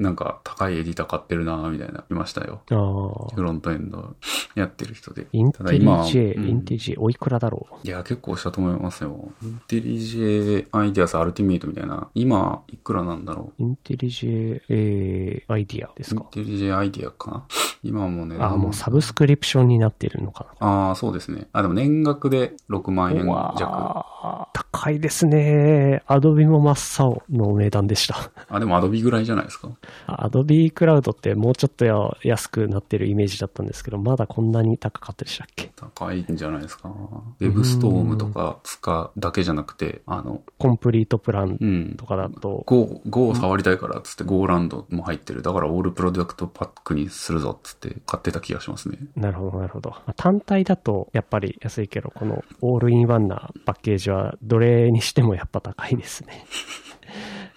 [0.00, 2.62] なんか、高いエディター買ってるなみたいな、いましたよ。
[2.70, 3.34] ああ。
[3.34, 4.16] フロントエンド
[4.54, 5.26] やってる人で。
[5.32, 7.86] インテリただ今 J、うんインテリ J、おいくらだろう？
[7.86, 9.30] いや、結構したと思いますよ。
[9.42, 12.08] インテリジェアイデアスアルティメイトみたいな。
[12.14, 15.98] 今、いくらなんだろインテリ J、えー、アイディアでう。
[15.98, 16.22] インすか。
[16.30, 17.44] テリジェアイデアかな？
[17.82, 18.36] 今もね。
[18.40, 20.66] ああ、もうサブスクリプションになってるのかな？
[20.66, 21.48] ああ、そうですね。
[21.52, 23.60] あ、でも年額で6万円弱。
[23.64, 26.02] ー高いですね。
[26.06, 28.30] Adobe も真っ青の値段でした。
[28.48, 29.68] あ、でも Adobe ぐらいじゃないですか？
[30.06, 35.70] Adobe Cloud ってもうちょっとや安くなってるイメージだったんですけど、まだこんなに高かったでしたっけ？
[35.76, 36.88] 高いんじゃないですか？
[36.88, 41.94] WebStorm とか使うだけじゃなくて、あの、コンプリートプランうん。
[41.96, 45.42] とかだと、Go、Go を触りたいからっつって Go ランドも入ってる。
[45.42, 48.98] だから All Products Pack にするぞっつって買ってた気がしますね。
[49.16, 49.90] なるほど、なるほど。
[49.90, 56.44] まあ単体だとやっぱり安いけど、このオールインワンなパッケージはどれにしてもやっぱ高いですね。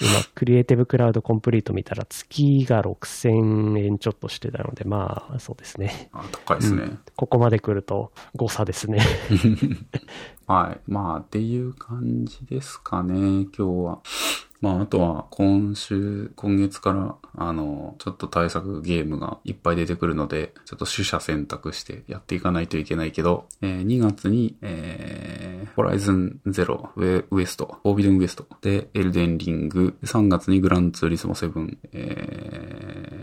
[0.04, 6.10] 今、クリエイティブクラウドコンプリート見たら月が6000円ちょっとしてたので、まあそうですね。
[6.12, 6.98] あ、高いですね。
[7.16, 9.00] ここまで来ると誤差ですね。
[10.48, 10.92] はい。
[10.92, 14.00] まあ、っていう感じですかね、今日は。
[14.64, 33.23] まあ、あとは、今週、今月から、あの、ちょっと対策ゲームがいっぱい出てくるので、ちょっと取捨選択してやっていかないといけないけど、えー2月に、えー、ホライズンゼロ、ウェウエスト、オービデンウエスト、で、エルデンリング、3月にグランツーリスモ7、え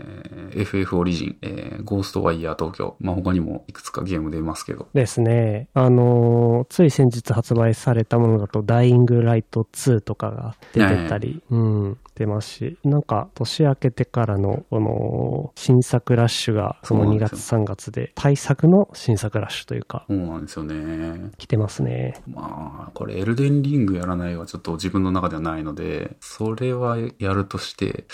[0.55, 5.67] FF オリジン、えー、ゴーストワイヤー東京、まあ、他にもいくつかゲーム出ますけど、ですね。
[5.73, 21.31] あのーつい先日発売されたものだと、ダイイングライト2とかが出てたり、うん、出ますし、なんか年明けてからの、この、新作ラッシュが、その2月そ3月で、対策の新作ラッシュというか、そうなんですよね。
[21.37, 22.21] 来てますね。
[22.27, 28.05] まあ、これエルデンリングやらないはちょっと自分の中ではないので、それはやるとして、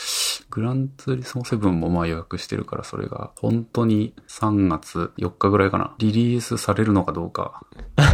[0.49, 7.61] グランツーリスモ7もまあ予約してるから、それが本当に3月4日ぐらいかな、リリースされるのかどうか、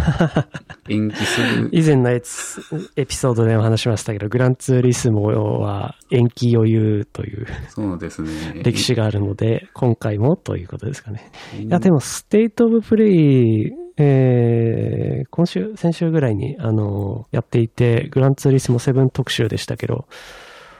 [0.88, 1.70] 延期する。
[1.72, 5.24] 以前のエピソードでも話しましたけど、グランツーリスモ
[5.60, 8.62] は延期余裕というそうですね。
[8.64, 11.32] 歴史があるので、今回もということですかね。
[11.60, 20.08] いいや、でも、ステートオブプレイ、えー、今週、先週ぐらいに、あの、やっていて、グランツーリスモ7特集でしたけど、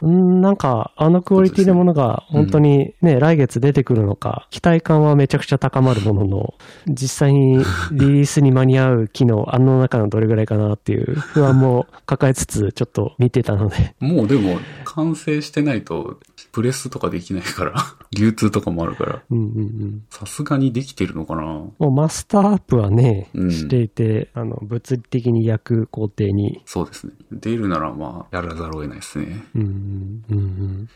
[0.08, 6.54] んーなんか、あのクオリティのものが本当にね、来月出てくるのか、期待感はめちゃくちゃ高まるものの、
[6.88, 7.60] 実際に
[7.92, 16.20] リリースに間に合う機能、 あの中のどれぐらいかなっていう不安も抱えつつ、ちょっと見てたので、もうでも、完成してないと、
[16.52, 17.74] プレスとかできないから、
[18.16, 20.02] 流通とかもあるから、うんうんうん。
[20.10, 21.44] さすがにできてるのかな？
[21.44, 23.52] もうマスターアップはね、うん。
[23.52, 26.62] していて、あの、物理的に焼く工程に。
[26.66, 27.14] そうですね。
[27.32, 29.44] 出るならまあ、やらざるを得ないですね。
[29.56, 30.33] うんうんうん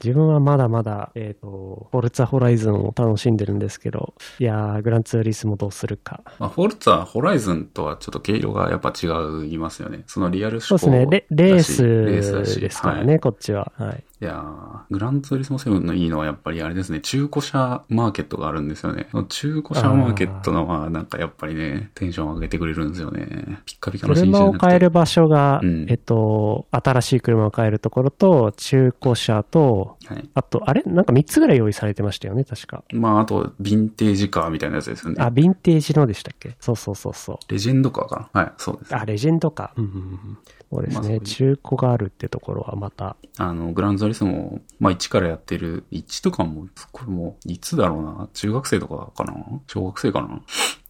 [0.04, 6.22] 自分はまだまだ、えっ、と、フォルツァホライズンを楽しんでるんですけど、いやー、グランツーリスもどうするか。
[6.40, 9.08] まあ、フォルツァ、ホライズンとはちょっと毛色がやっぱ違
[9.52, 10.04] いますよね。
[10.08, 13.72] そのリアルそうですね、レレースですからね、はいこっちは。
[13.76, 14.04] はい。
[14.20, 19.08] いやーグランツーリスモ7のいいのはやっぱりあれですね、中古車マーケットがあるんですよね。
[19.30, 23.60] 中古車マーケットのはなんかやっぱりね、テンション上げてくれるんですよね。
[23.66, 30.30] ピッカピカの新車車を買える場所が、うんえっと、新しい車を買えるところと、中古車と、はい。
[30.34, 30.84] あと、あれ？
[30.86, 32.84] なんか3つぐらい用意されてましたよね、確か。
[32.92, 35.24] まあ、あと、ヴィンテージカーみたいなやつですよね。
[35.24, 36.56] あ、ヴィンテージのでしたっけ？
[36.60, 37.38] そうそうそうそう。
[37.52, 38.42] レジェンドカーかな？
[38.42, 38.96] はい、そうです。
[38.96, 39.74] あ、レジェンドか。
[39.78, 40.38] うんうんうん。
[40.70, 40.96] そうですね。
[40.96, 49.34] まあそういう中古があるってところはまた、あの、グランツーリスモ、まあ、1からやってる、1とかも、これもう、いつだろうな、中学生とかかな？
[49.68, 50.42] 小学生かな？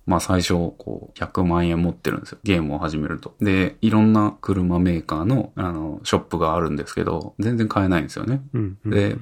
[0.07, 2.37] まあ最初、こう、100万円持ってるんですよ。
[2.43, 3.35] ゲームを始めると。
[3.41, 8.41] で、いろんな車メーカーの、あの、ショップがあるんですけど、全然買えないんですよね。
[8.53, 8.91] うん、うん。
[8.91, 9.17] で。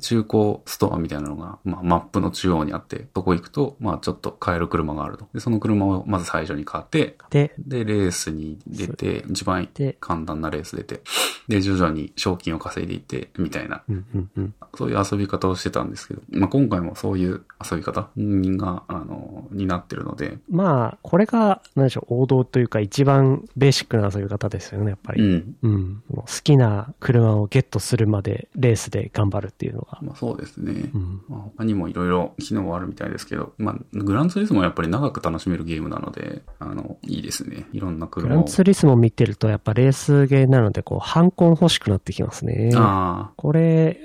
[0.00, 5.28] 中古ストアみたいなのが、まあ、マップの中央にあって、そこ行くと、まあ、ちょっと買える車があると。
[5.34, 11.02] で、その車をまず最初に買って、で、で、レースに出て、一番で簡単なレース出て、
[11.48, 14.54] で、徐々に賞金を稼いでいって、みたいな、うんうんうん。
[14.74, 20.29] そういう遊び方をしてたんですけど、まあ、今回もそういう遊び方が、あの、になってるので、ね。
[20.50, 25.22] まあ、これが、なんでしょう、王道というか一番ベーシックな遊び方ですよね、やっぱり。
[25.22, 25.56] うん。
[25.62, 26.02] うん。
[26.14, 29.98] 好きな車をゲットするまでレースで頑張るっていうのが。
[30.02, 30.90] まあそうですね。
[30.94, 31.22] うん。
[31.28, 37.66] まあ、他にもいろいろ機能はあるみたいですけど、まあ、グランツーリスモはやっぱり長く楽しめるゲームなので、あの、いいですね。
[37.72, 38.36] いろんなグ車を。
[38.36, 42.70] ランツーリスモ見てるとやっぱレースゲーなので、こう、ハンコン欲しくなってきますね。
[42.76, 44.00] あこれ、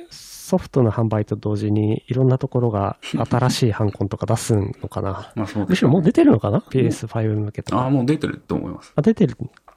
[0.46, 5.10] ソフトの販売と同時にいろんなところが新しいハンコンとか出すのかな？
[5.10, 7.90] あ、 まあそうです、むしろもう出てるのかな ?PS5 向けとああ、か。
[7.90, 8.94] もう出てると思います。
[8.96, 9.36] あ、出てる。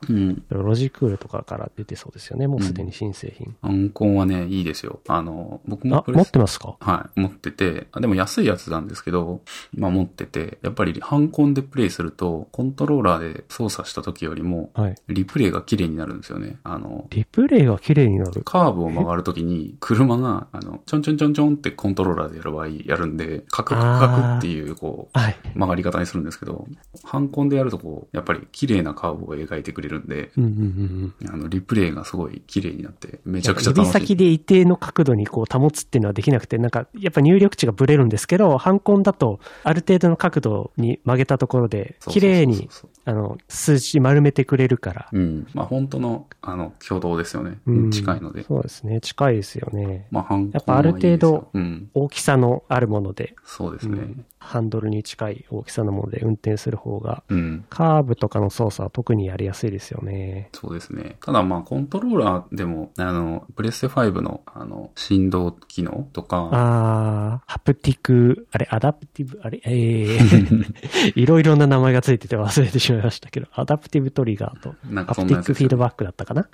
[0.09, 0.45] うん。
[0.49, 2.47] ロジクールとかから出てそうですよね。
[2.47, 3.57] もうすでに新製品。
[3.63, 5.01] アンコンはね、いいですよ。
[5.09, 6.77] あの、僕も持ってますか？
[6.79, 9.41] はい、持ってて、あでも安いやつなんですけど、
[9.75, 14.95] まあ持ってて、やっぱりハンコンでプレイすると、コントローラーで操作した時よりも、はい。
[15.09, 16.59] リプレイが綺麗になるんですよね。
[16.63, 18.43] あの、リプレイが綺麗になる？
[18.45, 25.37] カーブを曲がるときに、車が、あの、ちょんちょんちょんちょんってコントローラーでやる場合やるんで、カクカクカクっていう、こう、はい。
[25.55, 26.67] 曲がり方にするんですけど、
[27.03, 31.29] ハンコンでやるとこう、やっぱり綺麗なカーブを描いてくれるんで、うんうんうんうん。
[31.29, 33.95] あの、リプレイがすごい綺麗になって、めちゃくちゃ楽しい。
[33.95, 42.69] 指先で一定の角度にこう保つっていうのはできなくて、なんか、やっぱ入力値がブレるんですけど、ハンコンだと、ある程度の角度に曲げたところで、綺麗に、
[43.09, 45.09] あの、数字丸めてくれるから。
[45.13, 45.47] うん。
[45.55, 47.59] まあ本当の、あの、挙動ですよね。
[47.67, 48.43] うん近いので。
[48.45, 49.01] そうですね。
[49.01, 50.07] 近いですよね。
[50.11, 51.51] まあやっぱある程度。
[51.95, 53.99] 大きさのあるもので、そうですね。
[53.99, 57.65] うんハンドルに近い大きさのもので運転する方が、うん。
[57.69, 60.49] カーブとかの操作は特にやりやすいですよね。
[60.53, 61.17] そうですね。
[61.21, 76.49] ただまあコントローラーでも、あの、プレステ5の、あの、振動機能とか、あー、ハプティク、あれ、アダプティブ、あれ、えー、 いろいろな名前がついてて忘れてしまいましたけど、アダプティブトリガーと、なんかハプティックフィードバックだったかな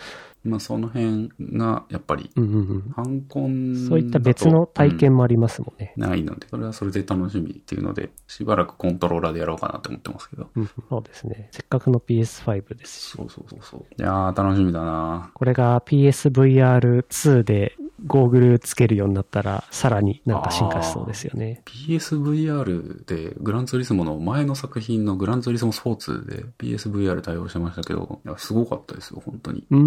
[0.44, 2.84] まあその辺が、やっぱり、うんうん
[3.88, 5.94] そういった別の体験もありますもんね。
[5.96, 10.50] ないので、それはそれで楽しみっていうので、しばらくコントローラーでやろうかなって思ってますけど。
[10.54, 11.48] うん、そうですね。
[11.52, 13.16] せっかくの PS5 ですし。
[13.16, 13.80] そうそうそうそう。
[13.98, 17.76] いやー、楽しみだなこれが PSVR2 で
[18.06, 21.62] ゴーグルつけるようになったら、さらになんか進化しそうですよね。
[21.64, 29.64] PSVR でグランツーリスモの前の作品のグランツーリスモスポーツで PSVR 対応してましたけど、いやすごかったですよ、本当に。
[29.70, 29.78] うー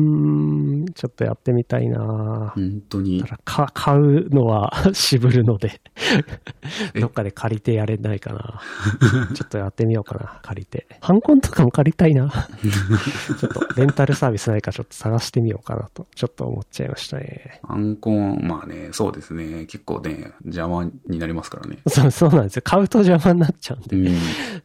[0.47, 5.81] ん、ちょっとやってみたいな本当にか買うのは 渋るので
[6.95, 6.99] え？
[6.99, 8.61] どっかで借りてやれないかな。
[9.33, 10.87] ちょっとやってみようかな、借りて。
[11.01, 12.29] ハンコンとかも借りたいな。
[13.39, 17.59] ちょっとレンタルサービスないかちょっと探してみようかなと、ちょっと思っちゃいましたね。
[17.63, 19.65] アンコン、まあね、そうですね。
[19.65, 21.79] 結構ね、邪魔になりますからね。
[21.87, 22.61] そう、そうなんですよ。
[22.63, 23.97] 買うと邪魔になっちゃうんで。
[23.97, 24.17] うん。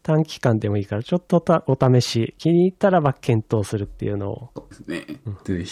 [0.03, 4.51] 短期間でもいいから、ちょっとたお試し、気に入ったらば検討するっていうのを。
[4.55, 5.21] そうですね。
[5.45, 5.72] ぜひ。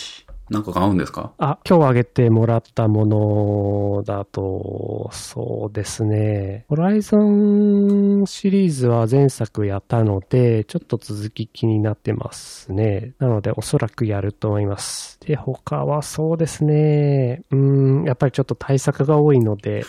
[0.51, 1.33] なんか買うんですか？
[1.39, 6.65] あ、今日あげてもらったものだと、そうですね。
[6.69, 13.13] ホライゾンシリーズは前作やったので、ちょっと続き気になってますね。
[13.21, 15.21] なので、おそらくやると思います。
[15.21, 17.45] で、他はそうですね。
[17.53, 19.85] うーん、やっぱりちょっと対策が多いので、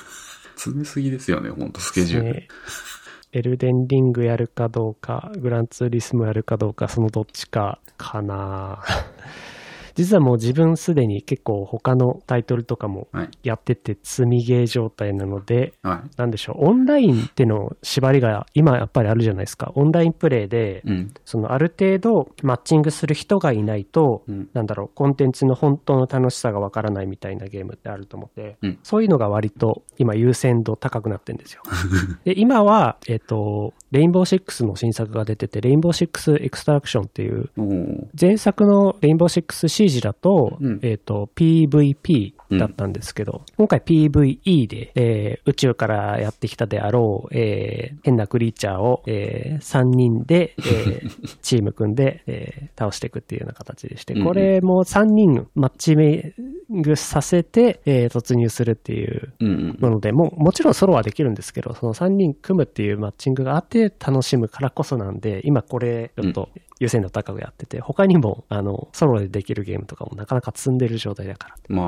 [0.58, 2.34] 詰めすぎですよね、ほんとスケジュール。
[2.36, 2.48] ね
[3.34, 8.84] エルデンリングやるかどうか、グランツーリスムやるかどうか、そのどっちかかな。
[9.96, 13.30] 実はもう自分すでに結構他のタイトルとかもはい。
[13.44, 16.10] やってて積みゲー状態なので、はい。
[16.18, 19.72] なんでしょう、オンラインっての縛りが今やっぱりあるじゃないですか。
[19.76, 21.14] オンラインプレイで、うん。
[21.26, 24.50] そのある程度マッチングする人がいないと、うん。
[24.54, 31.62] なんだろう、コンテンツの本当の楽しさがわからないみたいなゲームってあると思って、うんそういうのが割と今優先度高くなってるんですよ。
[32.26, 37.50] で、今は、えっ、と、レインボーシックスの新作が出てて、レインボーシックスエクストラクションっていう、
[38.20, 40.80] 前作のレインボーシックスシージだと、うん。
[40.82, 54.28] えっ、と、PVP だったんですけど、今回 PVE で、えー宇宙からやってきたであろう、えー変なクリーチャーを、え3人で、えー チーム組んで、えー倒していくっていうような形でして、うんうん。
[54.28, 56.34] これも3人マッチメ
[56.74, 59.78] イクさせて、えー突入するっていううんうん。
[59.80, 66.50] もので、もうもちろんソロはできるんですけど、その3人組むっていうマッチングがあって楽しむからこそなんで、今これちょっと
[66.82, 71.84] 優先度高くやってて、他にもあのソロでできるゲームとかもなかなか積んでる状態だから、ま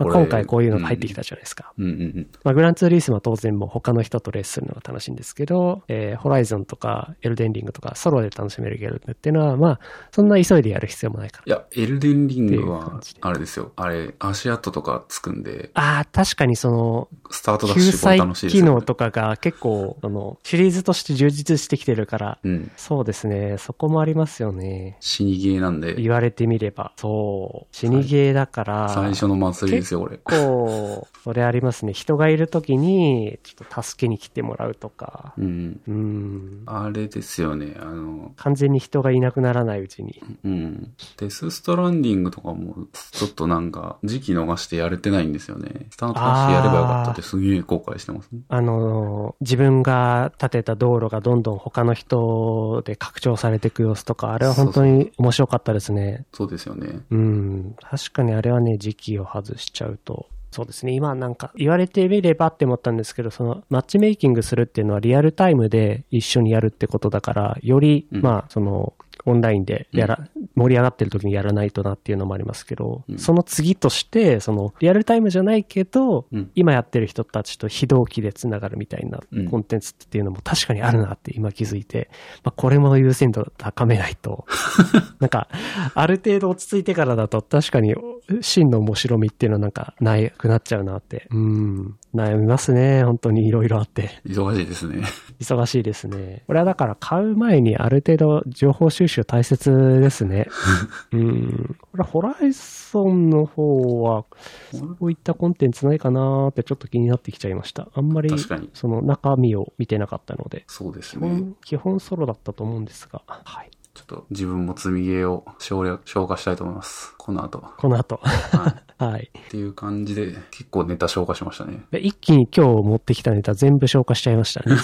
[0.00, 1.74] あ、まあ今回こういうのが入ってきたじゃないですか。
[1.76, 2.30] うんうんうん。
[2.44, 9.80] まあ、グランツーリスモは当然もう他の人とレースするのが楽しいんですけど、えーホライゾンとかエルデンリングとかソロで楽しめるゲームっていうのは、まあ、
[10.10, 11.44] そんな急いでやる必要もないから。
[11.46, 13.72] いや、エルデンリングはあれですよ。
[13.76, 18.70] あれ、足跡とかつくんで、ああ、確かにその、スタートダッ救シュこれ済楽しいですよ、ね。
[18.70, 22.70] 機能とかが結構、あの、シリーズとして充実してきてるから、うん。
[22.76, 23.56] そうですね。
[23.58, 24.96] そこもありますですよね。
[25.00, 26.92] 死にゲーなんで、言われてみれば。
[26.96, 27.76] そう。
[27.76, 28.88] 死にゲーだから。
[28.88, 30.18] 最初の祭りですよ、これ。
[30.18, 31.92] 結構、それありますね。
[31.92, 35.34] 人がいるときに、ちょっと助けに来てもらうとか。
[35.36, 35.80] うん。
[35.88, 36.62] うん。
[36.66, 40.22] あれですよね、あの、完全に人がいなくならないうちに。
[40.44, 40.94] うん。
[41.16, 45.86] デスストランディングとかも、ちょっとなんか、時期逃してやれてないんですよね。
[45.90, 48.40] スタートダッシュやればよかったってすげえ後悔してますね。
[48.48, 56.24] あの、自分が建てた道路がどんどん他の人で拡張されていく様子とか、あれは本当に面白かったですね。
[56.32, 57.00] そうですよね。
[57.10, 57.76] うん。
[57.80, 60.26] 確かにあれはね、時期を外しちゃうと。
[60.50, 60.92] そうですね。
[60.92, 82.10] 今なんか言われてみればって思ったんですけど、そのマッチメイキングするっていうのはリアルタイムで一緒にやるってことだから、より、うんまあそのオンラインでやら、盛り上がってる時にやらないとなっていうのもありますけど、うんその次として、そのリアルタイムじゃないけど、うん今やってる人たちと非同期でつながるみたいなうんコンテンツっていうのも確かにあるなって今気づいて、
[82.44, 84.46] まあこれも優先度高めないと、
[85.20, 85.48] なんか、
[85.94, 87.94] ある程度落ち着いてからだと確かに
[88.40, 91.26] 真の面白みっていうのはなんかなくなっちゃうなって。
[91.30, 91.96] うん。
[92.14, 93.04] 悩みますね。
[93.04, 94.20] 本当にいろいろあって。
[94.26, 95.02] 忙しいですね。
[95.40, 96.42] 忙しいですね。
[96.46, 100.48] これはだから買う前にある程度情報収集大切ですね。
[101.12, 101.76] うん。
[101.80, 107.88] これホライゾンの方は、こういったコンテンツないかなーってちょっと気になってきちゃいました。
[107.94, 108.30] あんまり
[108.72, 110.64] その中身を見てなかったので。
[110.66, 111.28] そうですね。
[111.28, 113.22] 基本、基本ソロだったと思うんですが。
[113.26, 113.70] はい。
[113.98, 117.14] ちょっと自分も積みゲーを省略、消化したいと思います。
[117.18, 117.64] この後。
[117.78, 118.20] この後。
[118.22, 118.84] はい。
[119.04, 119.30] はい。
[119.36, 121.84] っていう感じで、結構ネタ消化しましたね。
[121.90, 124.76] で一気に今日持ってきたネタ全部消化しちゃいましたね。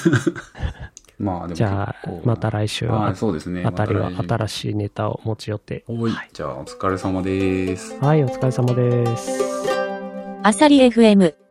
[1.18, 3.64] まあでもじゃあまた来週ははい、、そうですね。
[3.64, 5.84] あたりは新しいネタを持ち寄って。
[5.88, 6.30] 週はい。
[6.32, 7.98] じゃあ、お疲れ様です。
[8.00, 9.30] はい、お疲れ様です。
[10.42, 11.43] あさり FM